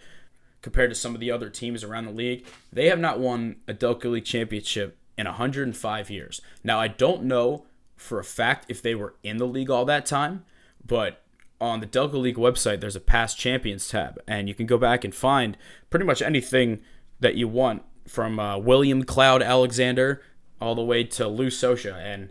[0.61, 2.45] compared to some of the other teams around the league.
[2.71, 6.41] They have not won a Delco League championship in 105 years.
[6.63, 10.05] Now I don't know for a fact if they were in the league all that
[10.05, 10.45] time,
[10.85, 11.23] but
[11.59, 15.03] on the Delco League website, there's a past champions tab, and you can go back
[15.03, 15.57] and find
[15.89, 16.81] pretty much anything
[17.19, 20.21] that you want from uh, William Cloud Alexander
[20.61, 21.93] all the way to Lou Sosha.
[21.93, 22.29] And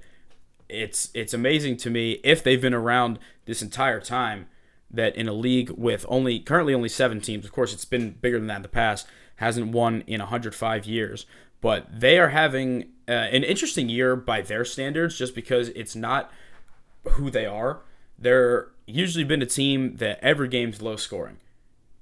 [0.68, 4.46] it's it's amazing to me if they've been around this entire time
[4.90, 8.38] that in a league with only currently only seven teams, of course it's been bigger
[8.38, 11.26] than that in the past, hasn't won in 105 years.
[11.60, 16.30] but they are having uh, an interesting year by their standards, just because it's not
[17.12, 17.80] who they are.
[18.18, 21.38] They're usually been a team that every game's low scoring.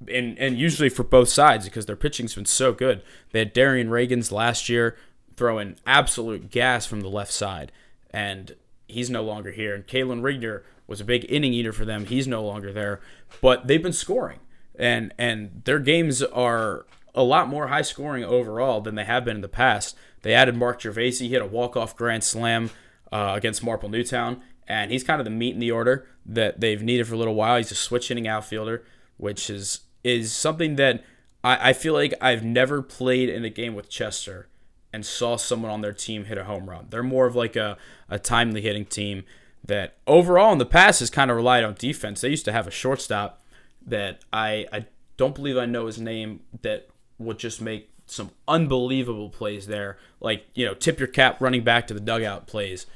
[0.08, 3.02] And, and usually for both sides because their pitching's been so good.
[3.32, 4.96] They had Darian Reagans last year
[5.36, 7.72] throwing absolute gas from the left side,
[8.10, 8.54] and
[8.86, 9.74] he's no longer here.
[9.74, 12.06] And Kalen Rigner was a big inning eater for them.
[12.06, 13.00] He's no longer there,
[13.40, 14.40] but they've been scoring,
[14.78, 19.36] and and their games are a lot more high scoring overall than they have been
[19.36, 19.96] in the past.
[20.22, 22.70] They added Mark Gervasi, he hit a walk off grand slam
[23.10, 26.82] uh, against Marple Newtown and he's kind of the meat in the order that they've
[26.82, 27.56] needed for a little while.
[27.56, 28.84] He's a switch hitting outfielder,
[29.16, 31.04] which is is something that
[31.44, 34.48] I, I feel like I've never played in a game with Chester
[34.92, 36.86] and saw someone on their team hit a home run.
[36.90, 37.76] They're more of like a,
[38.08, 39.24] a timely hitting team
[39.64, 42.20] that overall in the past has kind of relied on defense.
[42.20, 43.42] They used to have a shortstop
[43.86, 44.86] that I I
[45.16, 46.88] don't believe I know his name that
[47.18, 49.98] would just make some unbelievable plays there.
[50.20, 52.86] Like, you know, tip your cap running back to the dugout plays.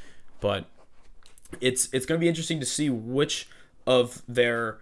[0.40, 0.66] But
[1.60, 3.48] it's it's to be interesting to see which
[3.86, 4.78] of their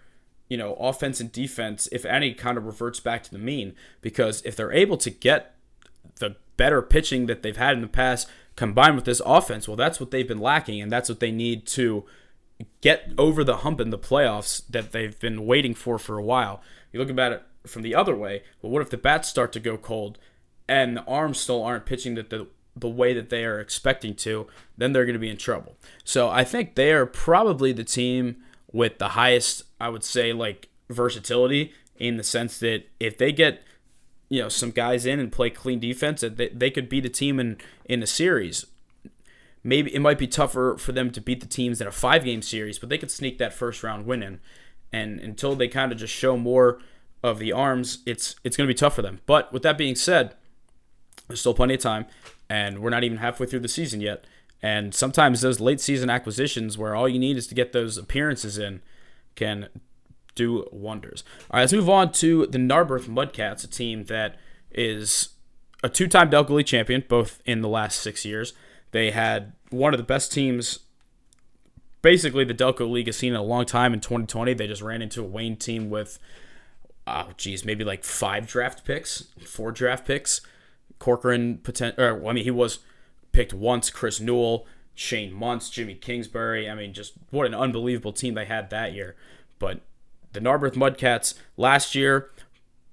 [0.48, 3.74] you know offense and defense, if any, kind of reverts back to the mean.
[4.00, 5.54] Because if they're able to get
[6.16, 9.98] the better pitching that they've had in the past combined with this offense, well, that's
[9.98, 12.04] what they've been lacking, and that's what they need to
[12.80, 16.62] get over the hump in the playoffs that they've been waiting for for a while.
[16.92, 18.42] You look about it from the other way.
[18.62, 20.18] Well, what if the bats start to go cold
[20.68, 24.46] and the arms still aren't pitching that the the way that they are expecting to,
[24.76, 25.76] then they're going to be in trouble.
[26.02, 28.36] So I think they are probably the team
[28.72, 33.62] with the highest, I would say, like versatility in the sense that if they get
[34.30, 37.10] you know some guys in and play clean defense, that they, they could beat a
[37.10, 38.64] team in in a series.
[39.62, 42.40] Maybe it might be tougher for them to beat the teams in a five game
[42.40, 44.40] series, but they could sneak that first round win in.
[44.90, 46.80] And until they kind of just show more
[47.22, 49.20] of the arms, it's it's going to be tough for them.
[49.26, 50.34] But with that being said,
[51.28, 52.06] there's still plenty of time
[52.48, 54.24] and we're not even halfway through the season yet.
[54.62, 58.56] And sometimes those late season acquisitions, where all you need is to get those appearances
[58.56, 58.80] in,
[59.34, 59.68] can
[60.34, 61.24] do wonders.
[61.50, 64.36] All right, let's move on to the Narberth Mudcats, a team that
[64.70, 65.30] is
[65.82, 68.52] a two time Delco League champion, both in the last six years.
[68.90, 70.80] They had one of the best teams,
[72.02, 74.54] basically, the Delco League has seen in a long time in 2020.
[74.54, 76.18] They just ran into a Wayne team with,
[77.06, 80.40] oh, geez, maybe like five draft picks, four draft picks.
[81.00, 81.60] Corcoran,
[81.98, 82.78] or I mean, he was
[83.32, 83.90] picked once.
[83.90, 86.68] Chris Newell, Shane Muntz, Jimmy Kingsbury.
[86.68, 89.16] I mean, just what an unbelievable team they had that year.
[89.58, 89.80] But
[90.32, 92.30] the Narberth Mudcats last year,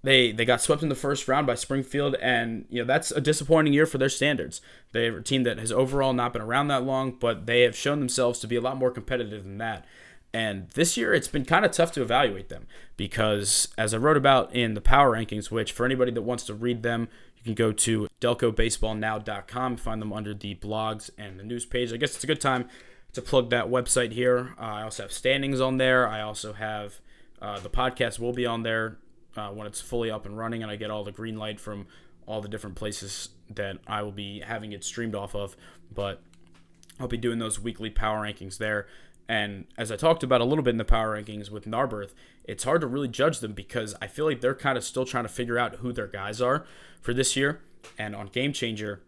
[0.04, 3.22] they they got swept in the first round by Springfield, and you know that's a
[3.22, 4.62] disappointing year for their standards.
[4.94, 8.00] They're a team that has overall not been around that long, but they have shown
[8.00, 9.86] themselves to be a lot more competitive than that.
[10.34, 14.18] And this year, it's been kind of tough to evaluate them because, as I wrote
[14.18, 17.10] about in the power rankings, which for anybody that wants to read them,
[17.44, 21.92] you can go to delcobaseballnow.com, find them under the blogs and the news page.
[21.92, 22.70] I guess it's a good time
[23.14, 24.54] to plug that website here.
[24.60, 26.08] Uh, I also have standings on there.
[26.08, 27.00] I also have
[27.42, 28.98] uh, the podcast will be on there
[29.36, 31.88] uh, when it's fully up and running, and I get all the green light from
[32.28, 35.56] all the different places that I will be having it streamed off of.
[35.94, 36.22] But
[37.00, 38.88] I'll be doing those weekly power rankings there.
[39.32, 42.14] And as I talked about a little bit in the power rankings with Narberth,
[42.44, 45.24] it's hard to really judge them because I feel like they're kind of still trying
[45.24, 46.66] to figure out who their guys are
[47.00, 47.62] for this year.
[47.98, 49.02] And on Game Changer,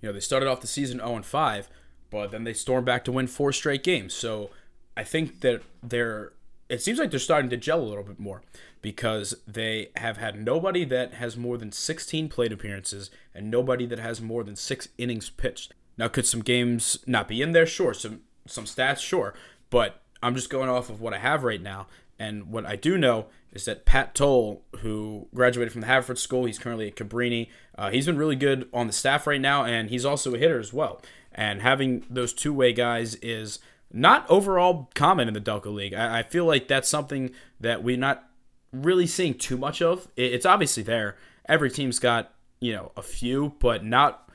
[0.00, 1.68] you know, they started off the season 0 and 5,
[2.08, 4.14] but then they stormed back to win four straight games.
[4.14, 4.50] So
[4.96, 6.32] I think that they're
[6.68, 8.42] it seems like they're starting to gel a little bit more
[8.80, 13.98] because they have had nobody that has more than 16 plate appearances and nobody that
[13.98, 15.74] has more than six innings pitched.
[15.98, 17.66] Now, could some games not be in there?
[17.66, 17.92] Sure.
[17.92, 19.34] Some some stats, sure.
[19.70, 21.86] But I'm just going off of what I have right now.
[22.18, 26.44] And what I do know is that Pat Toll, who graduated from the Haverford School,
[26.44, 27.48] he's currently at Cabrini.
[27.76, 30.60] Uh, he's been really good on the staff right now, and he's also a hitter
[30.60, 31.00] as well.
[31.32, 33.58] And having those two way guys is
[33.92, 35.94] not overall common in the Delco League.
[35.94, 38.28] I, I, feel like that's something that we're not
[38.72, 40.08] really seeing too much of.
[40.16, 41.16] It, it's obviously there.
[41.48, 44.28] Every team's got, you know, a few, but not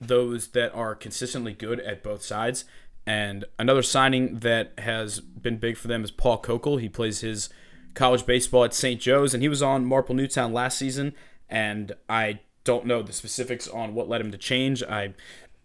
[0.00, 2.64] those that are consistently good at both sides.
[3.06, 6.80] And another signing that has been big for them is Paul Kokel.
[6.80, 7.48] He plays his
[7.94, 9.00] college baseball at St.
[9.00, 11.14] Joe's, and he was on Marple Newtown last season.
[11.48, 14.82] And I don't know the specifics on what led him to change.
[14.82, 15.14] I,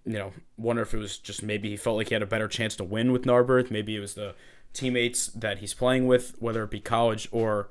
[0.06, 2.48] you know, wonder if it was just maybe he felt like he had a better
[2.48, 3.70] chance to win with Narberth.
[3.70, 4.34] Maybe it was the
[4.74, 7.70] teammates that he's playing with, whether it be college or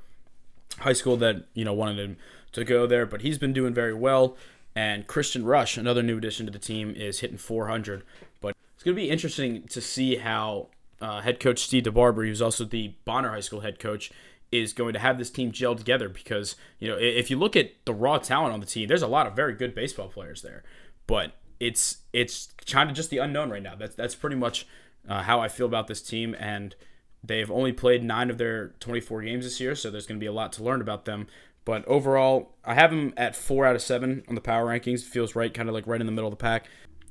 [0.81, 2.17] high school, that you know wanted him
[2.53, 3.07] to go there.
[3.07, 4.37] But he's been doing very well.
[4.77, 8.03] And Christian Rush, another new addition to the team, is hitting 400
[8.43, 10.69] it's going to be interesting to see how
[11.01, 14.11] uh, head coach Steve DeBarber, who's also the Bonner High School head coach,
[14.53, 17.73] is going to have this team gel together because you know if you look at
[17.87, 20.63] the raw talent on the team, there's a lot of very good baseball players there,
[21.07, 23.75] but it's it's kind of just the unknown right now.
[23.75, 24.67] That's that's pretty much
[25.09, 26.75] uh, how I feel about this team, and
[27.23, 30.29] they've only played nine of their 24 games this year, so there's going to be
[30.29, 31.27] a lot to learn about them.
[31.65, 35.03] But overall, I have them at four out of seven on the power rankings.
[35.03, 36.67] Feels right, kind of like right in the middle of the pack.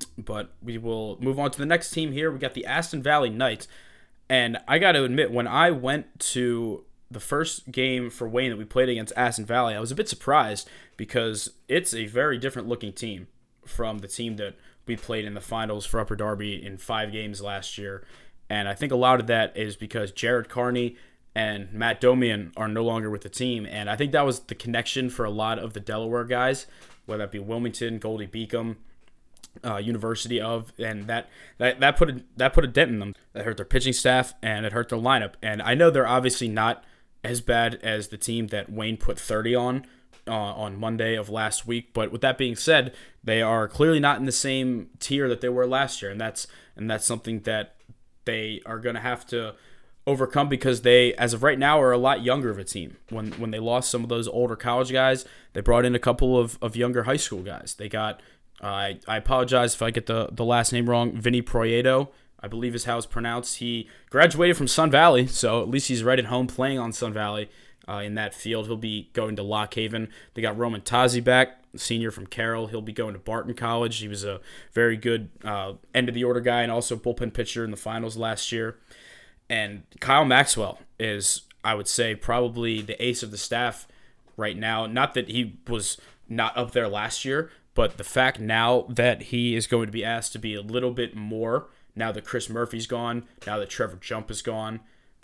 [0.06, 2.32] But we will move on to the next team here.
[2.32, 3.68] We got the Aston Valley Knights.
[4.30, 8.58] And I got to admit, when I went to the first game for Wayne that
[8.58, 12.68] we played against Aston Valley, I was a bit surprised because it's a very different
[12.68, 13.28] looking team
[13.66, 17.42] from the team that we played in the finals for Upper Darby in five games
[17.42, 18.06] last year.
[18.50, 20.98] And I think a lot of that is because Jared Carney
[21.36, 23.66] and Matt Domian are no longer with the team.
[23.66, 26.68] And I think that was the connection for a lot of the Delaware guys,
[27.06, 28.76] whether that be Wilmington, Goldey-Beacom,
[29.64, 33.16] uh, University of, and that, that that put a, that put a dent in them.
[33.34, 35.34] That hurt their pitching staff and it hurt their lineup.
[35.42, 36.84] And I know they're obviously not
[37.24, 39.86] as bad as the team that Wayne put 30 on
[40.28, 41.94] uh, on Monday of last week.
[41.94, 42.94] But with that being said,
[43.24, 46.48] they are clearly not in the same tier that they were last year, and that's
[46.76, 47.76] and that's something that
[48.26, 49.56] they are going to have to
[50.06, 52.98] overcome because they, as of right now, are a lot younger of a team.
[53.10, 56.38] When when they lost some of those older college guys, they brought in a couple
[56.38, 57.76] of, of younger high school guys.
[57.78, 58.22] They got
[58.64, 61.12] I, I apologize if I get the, the last name wrong.
[61.20, 62.10] Vinny Proieto,
[62.40, 63.58] I believe is how it's pronounced.
[63.58, 67.14] He graduated from Sun Valley, so at least he's right at home playing on Sun
[67.14, 67.50] Valley
[67.88, 68.68] uh, in that field.
[68.68, 70.10] He'll be going to Lock Haven.
[70.34, 72.68] They got Roman Tazi back, senior from Carroll.
[72.68, 74.00] He'll be going to Barton College.
[74.00, 74.40] He was a
[74.72, 78.18] very good uh, end of the order guy and also bullpen pitcher in the finals
[78.18, 78.78] last year.
[79.50, 83.88] And Kyle Maxwell is, I would say, probably the ace of the staff
[84.38, 84.86] right now.
[84.86, 85.98] Not that he was
[86.30, 90.04] not up there last year, but the fact now that he is going to be
[90.04, 93.98] asked to be a little bit more now that Chris Murphy's gone, now that Trevor
[93.98, 94.80] Jump is gone,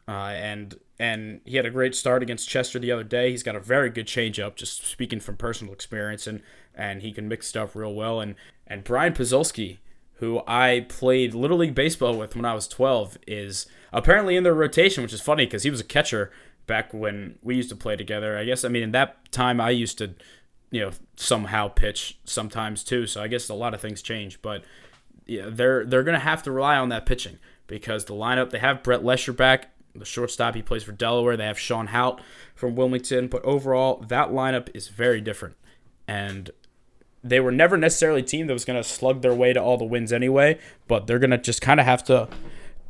[0.08, 3.32] uh, and and he had a great start against Chester the other day.
[3.32, 6.42] He's got a very good changeup, just speaking from personal experience, and
[6.76, 8.20] and he can mix stuff real well.
[8.20, 8.36] And
[8.68, 9.78] and Brian Pazulski,
[10.14, 14.54] who I played Little League baseball with when I was 12, is apparently in their
[14.54, 16.32] rotation, which is funny because he was a catcher
[16.68, 18.38] back when we used to play together.
[18.38, 20.16] I guess I mean in that time I used to,
[20.72, 23.08] you know, somehow pitch sometimes too.
[23.08, 24.64] So I guess a lot of things change, but
[25.26, 28.84] yeah, they're they're gonna have to rely on that pitching because the lineup they have
[28.84, 30.56] Brett Lesher back the shortstop.
[30.56, 31.38] He plays for Delaware.
[31.38, 32.22] They have Sean Hout
[32.56, 33.28] from Wilmington.
[33.28, 35.56] But overall, that lineup is very different.
[36.08, 36.52] And
[37.24, 39.86] they were never necessarily a team that was to slug their way to all the
[39.86, 40.60] wins anyway.
[40.88, 42.28] But they're to just kind of have to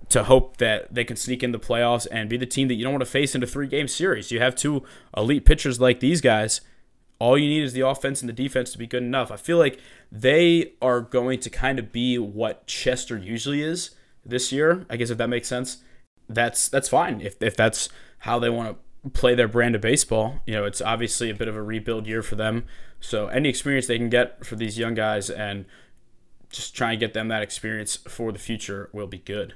[0.09, 2.83] to hope that they can sneak in the playoffs and be the team that you
[2.83, 4.31] don't want to face in a three game series.
[4.31, 4.83] You have two
[5.15, 6.61] elite pitchers like these guys.
[7.19, 9.31] All you need is the offense and the defense to be good enough.
[9.31, 9.79] I feel like
[10.11, 13.91] they are going to kind of be what Chester usually is
[14.25, 14.85] this year.
[14.89, 15.83] I guess if that makes sense
[16.29, 17.89] that's that's fine if if that's
[18.19, 20.41] how they want to play their brand of baseball.
[20.45, 22.65] You know, it's obviously a bit of a rebuild year for them.
[22.99, 25.65] So any experience they can get for these young guys and
[26.49, 29.53] just try and get them that experience for the future will be good.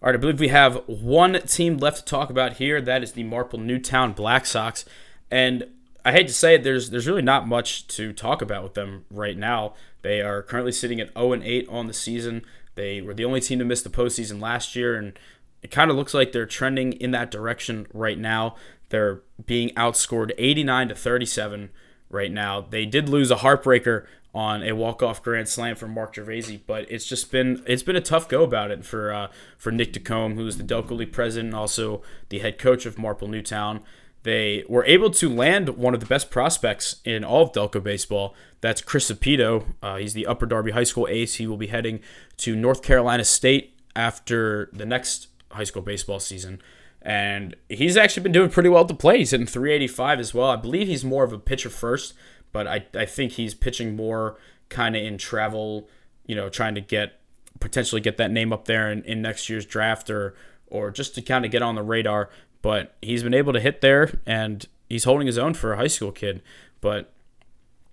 [0.00, 2.80] All right, I believe we have one team left to talk about here.
[2.80, 4.84] That is the Marple Newtown Black Sox,
[5.30, 5.66] and
[6.04, 9.04] I hate to say it, there's there's really not much to talk about with them
[9.10, 9.74] right now.
[10.02, 12.42] They are currently sitting at 0 and 8 on the season.
[12.74, 15.18] They were the only team to miss the postseason last year, and
[15.62, 18.56] it kind of looks like they're trending in that direction right now.
[18.90, 21.70] They're being outscored 89 to 37
[22.10, 22.60] right now.
[22.60, 27.06] They did lose a heartbreaker on a walk-off grand slam from Mark Gervasi, but it's
[27.06, 30.58] just been it's been a tough go about it for uh, for Nick DeCombe, who's
[30.58, 33.80] the Delco League president and also the head coach of Marple Newtown.
[34.24, 38.34] They were able to land one of the best prospects in all of Delco baseball.
[38.62, 39.74] That's Chris Sapito.
[39.82, 41.34] Uh, he's the Upper Darby High School ace.
[41.34, 42.00] He will be heading
[42.38, 46.62] to North Carolina State after the next high school baseball season.
[47.02, 49.18] And he's actually been doing pretty well at the plate.
[49.18, 50.48] He's hitting 385 as well.
[50.48, 52.14] I believe he's more of a pitcher first,
[52.50, 54.38] but I, I think he's pitching more
[54.70, 55.90] kind of in travel,
[56.26, 57.20] you know, trying to get
[57.60, 60.34] potentially get that name up there in, in next year's draft or
[60.66, 62.30] or just to kind of get on the radar.
[62.64, 65.86] But he's been able to hit there and he's holding his own for a high
[65.86, 66.40] school kid.
[66.80, 67.12] But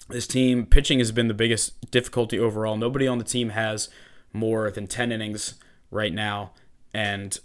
[0.07, 2.77] this team pitching has been the biggest difficulty overall.
[2.77, 3.89] Nobody on the team has
[4.31, 5.55] more than 10 innings
[5.91, 6.51] right now.
[6.93, 7.37] And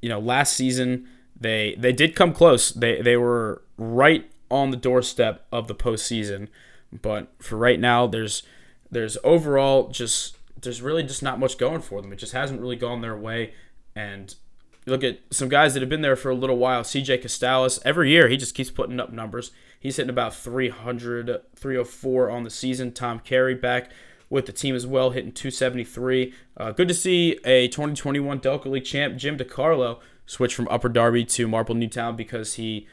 [0.00, 1.06] you know, last season
[1.38, 2.70] they they did come close.
[2.70, 6.48] They they were right on the doorstep of the postseason,
[7.02, 8.42] but for right now, there's
[8.90, 12.10] there's overall just there's really just not much going for them.
[12.10, 13.52] It just hasn't really gone their way.
[13.94, 14.34] And
[14.90, 16.82] look at some guys that have been there for a little while.
[16.82, 19.50] CJ Castalis, every year he just keeps putting up numbers.
[19.78, 22.92] He's hitting about 300, 304 on the season.
[22.92, 23.90] Tom Carey back
[24.28, 26.34] with the team as well, hitting 273.
[26.56, 31.24] Uh, good to see a 2021 Delco League champ, Jim DeCarlo, switch from Upper Darby
[31.24, 32.86] to Marple Newtown because he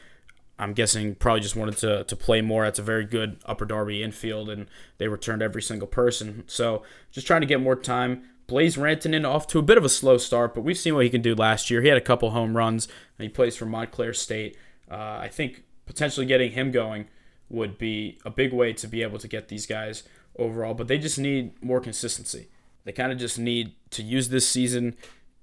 [0.58, 2.64] I'm guessing probably just wanted to, to play more.
[2.64, 4.66] That's a very good Upper Darby infield, and
[4.98, 6.42] they returned every single person.
[6.48, 6.82] So
[7.12, 8.24] just trying to get more time.
[8.48, 11.10] Blaze Rantanen off to a bit of a slow start, but we've seen what he
[11.10, 11.82] can do last year.
[11.82, 12.88] He had a couple home runs,
[13.18, 14.56] and he plays for Montclair State.
[14.90, 17.08] Uh, I think potentially getting him going
[17.50, 20.02] would be a big way to be able to get these guys
[20.38, 22.48] overall, but they just need more consistency.
[22.84, 24.96] They kind of just need to use this season.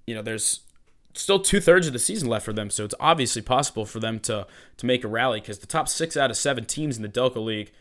[0.07, 0.61] You know, there's
[1.13, 4.19] still two thirds of the season left for them, so it's obviously possible for them
[4.21, 4.47] to
[4.77, 7.43] to make a rally because the top six out of seven teams in the Delco
[7.43, 7.71] League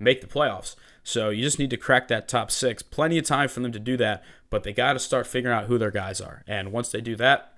[0.00, 0.74] make the playoffs.
[1.04, 2.82] So you just need to crack that top six.
[2.82, 5.64] Plenty of time for them to do that, but they got to start figuring out
[5.64, 6.44] who their guys are.
[6.46, 7.54] And once they do that,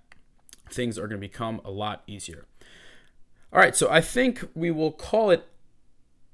[0.71, 2.47] things are going to become a lot easier.
[3.53, 5.45] All right, so I think we will call it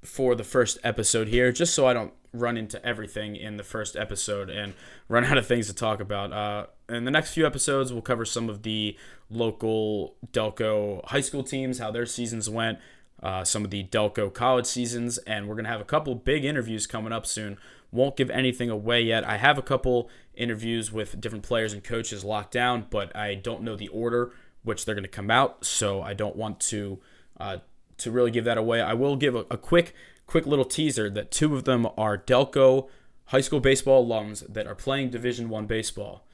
[0.04, 3.96] for the first episode here, just so I don't run into everything in the first
[3.96, 4.74] episode and
[5.08, 6.30] run out of things to talk about.
[6.30, 8.98] Uh, in the next few episodes, we'll cover some of the
[9.30, 12.78] local Delco high school teams, how their seasons went,
[13.22, 16.44] uh, some of the Delco college seasons, and we're going to have a couple big
[16.44, 17.56] interviews coming up soon.
[17.92, 19.24] Won't give anything away yet.
[19.24, 23.62] I have a couple interviews with different players and coaches locked down, but I don't
[23.62, 24.32] know the order
[24.62, 26.98] which they're going to come out, so I don't want to
[27.38, 27.58] uh,
[27.98, 28.80] to really give that away.
[28.80, 29.94] I will give a, a quick
[30.26, 32.88] quick little teaser that two of them are Delco
[33.26, 36.26] high school baseball alums that are playing Division One baseball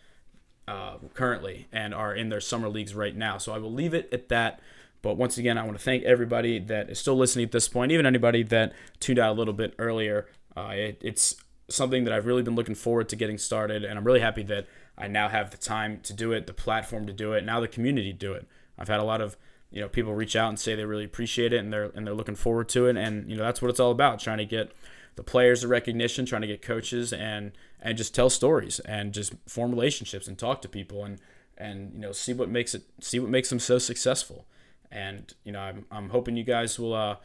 [0.67, 3.39] uh, currently and are in their summer leagues right now.
[3.39, 4.61] So I will leave it at that.
[5.03, 7.93] But once again, I want to thank everybody that is still listening at this point,
[7.93, 10.27] even anybody that tuned out a little bit earlier.
[10.57, 11.37] Uh, it, it's
[11.69, 14.67] something that I've really been looking forward to getting started, and I'm really happy that
[14.97, 17.69] I now have the time to do it, the platform to do it, now the
[17.69, 18.47] community to do it.
[18.79, 19.37] I've had a lot of
[19.71, 22.15] you know people reach out and say they really appreciate it and they're and they're
[22.15, 24.73] looking forward to it and you know that's what it's all about trying to get
[25.17, 29.35] the players the recognition trying to get coaches and and just tell stories and just
[29.47, 31.19] form relationships and talk to people and
[31.59, 34.47] and you know see what makes it see what makes them so successful
[34.91, 37.17] and you know I'm, I'm hoping you guys will uh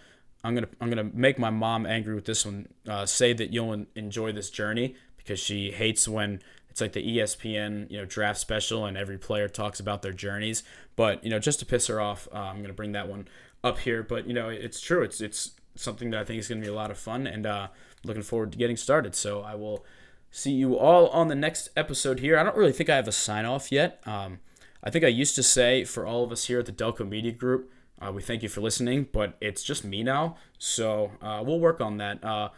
[0.43, 3.85] I'm gonna I'm gonna make my mom angry with this one uh, say that you'll
[3.95, 8.85] enjoy this journey because she hates when it's like the ESPN, you know, draft special,
[8.85, 10.63] and every player talks about their journeys.
[10.95, 13.27] But you know, just to piss her off, uh, I'm gonna bring that one
[13.63, 14.03] up here.
[14.03, 15.03] But you know, it's true.
[15.03, 17.67] It's it's something that I think is gonna be a lot of fun, and uh,
[18.03, 19.15] looking forward to getting started.
[19.15, 19.85] So I will
[20.31, 22.39] see you all on the next episode here.
[22.39, 24.01] I don't really think I have a sign off yet.
[24.07, 24.39] Um,
[24.83, 27.31] I think I used to say for all of us here at the Delco Media
[27.33, 27.69] Group,
[28.01, 30.37] uh, we thank you for listening, but it's just me now.
[30.57, 32.23] So uh, we'll work on that.
[32.23, 32.49] Uh,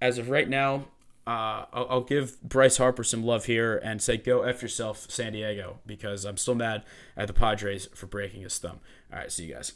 [0.00, 0.86] as of right now,
[1.26, 5.32] uh, I'll, I'll, give Bryce Harper some love here and say go f yourself, San
[5.32, 6.82] Diego, because I'm still mad
[7.16, 8.80] at the Padres for breaking his thumb.
[9.12, 9.72] All right, see you guys.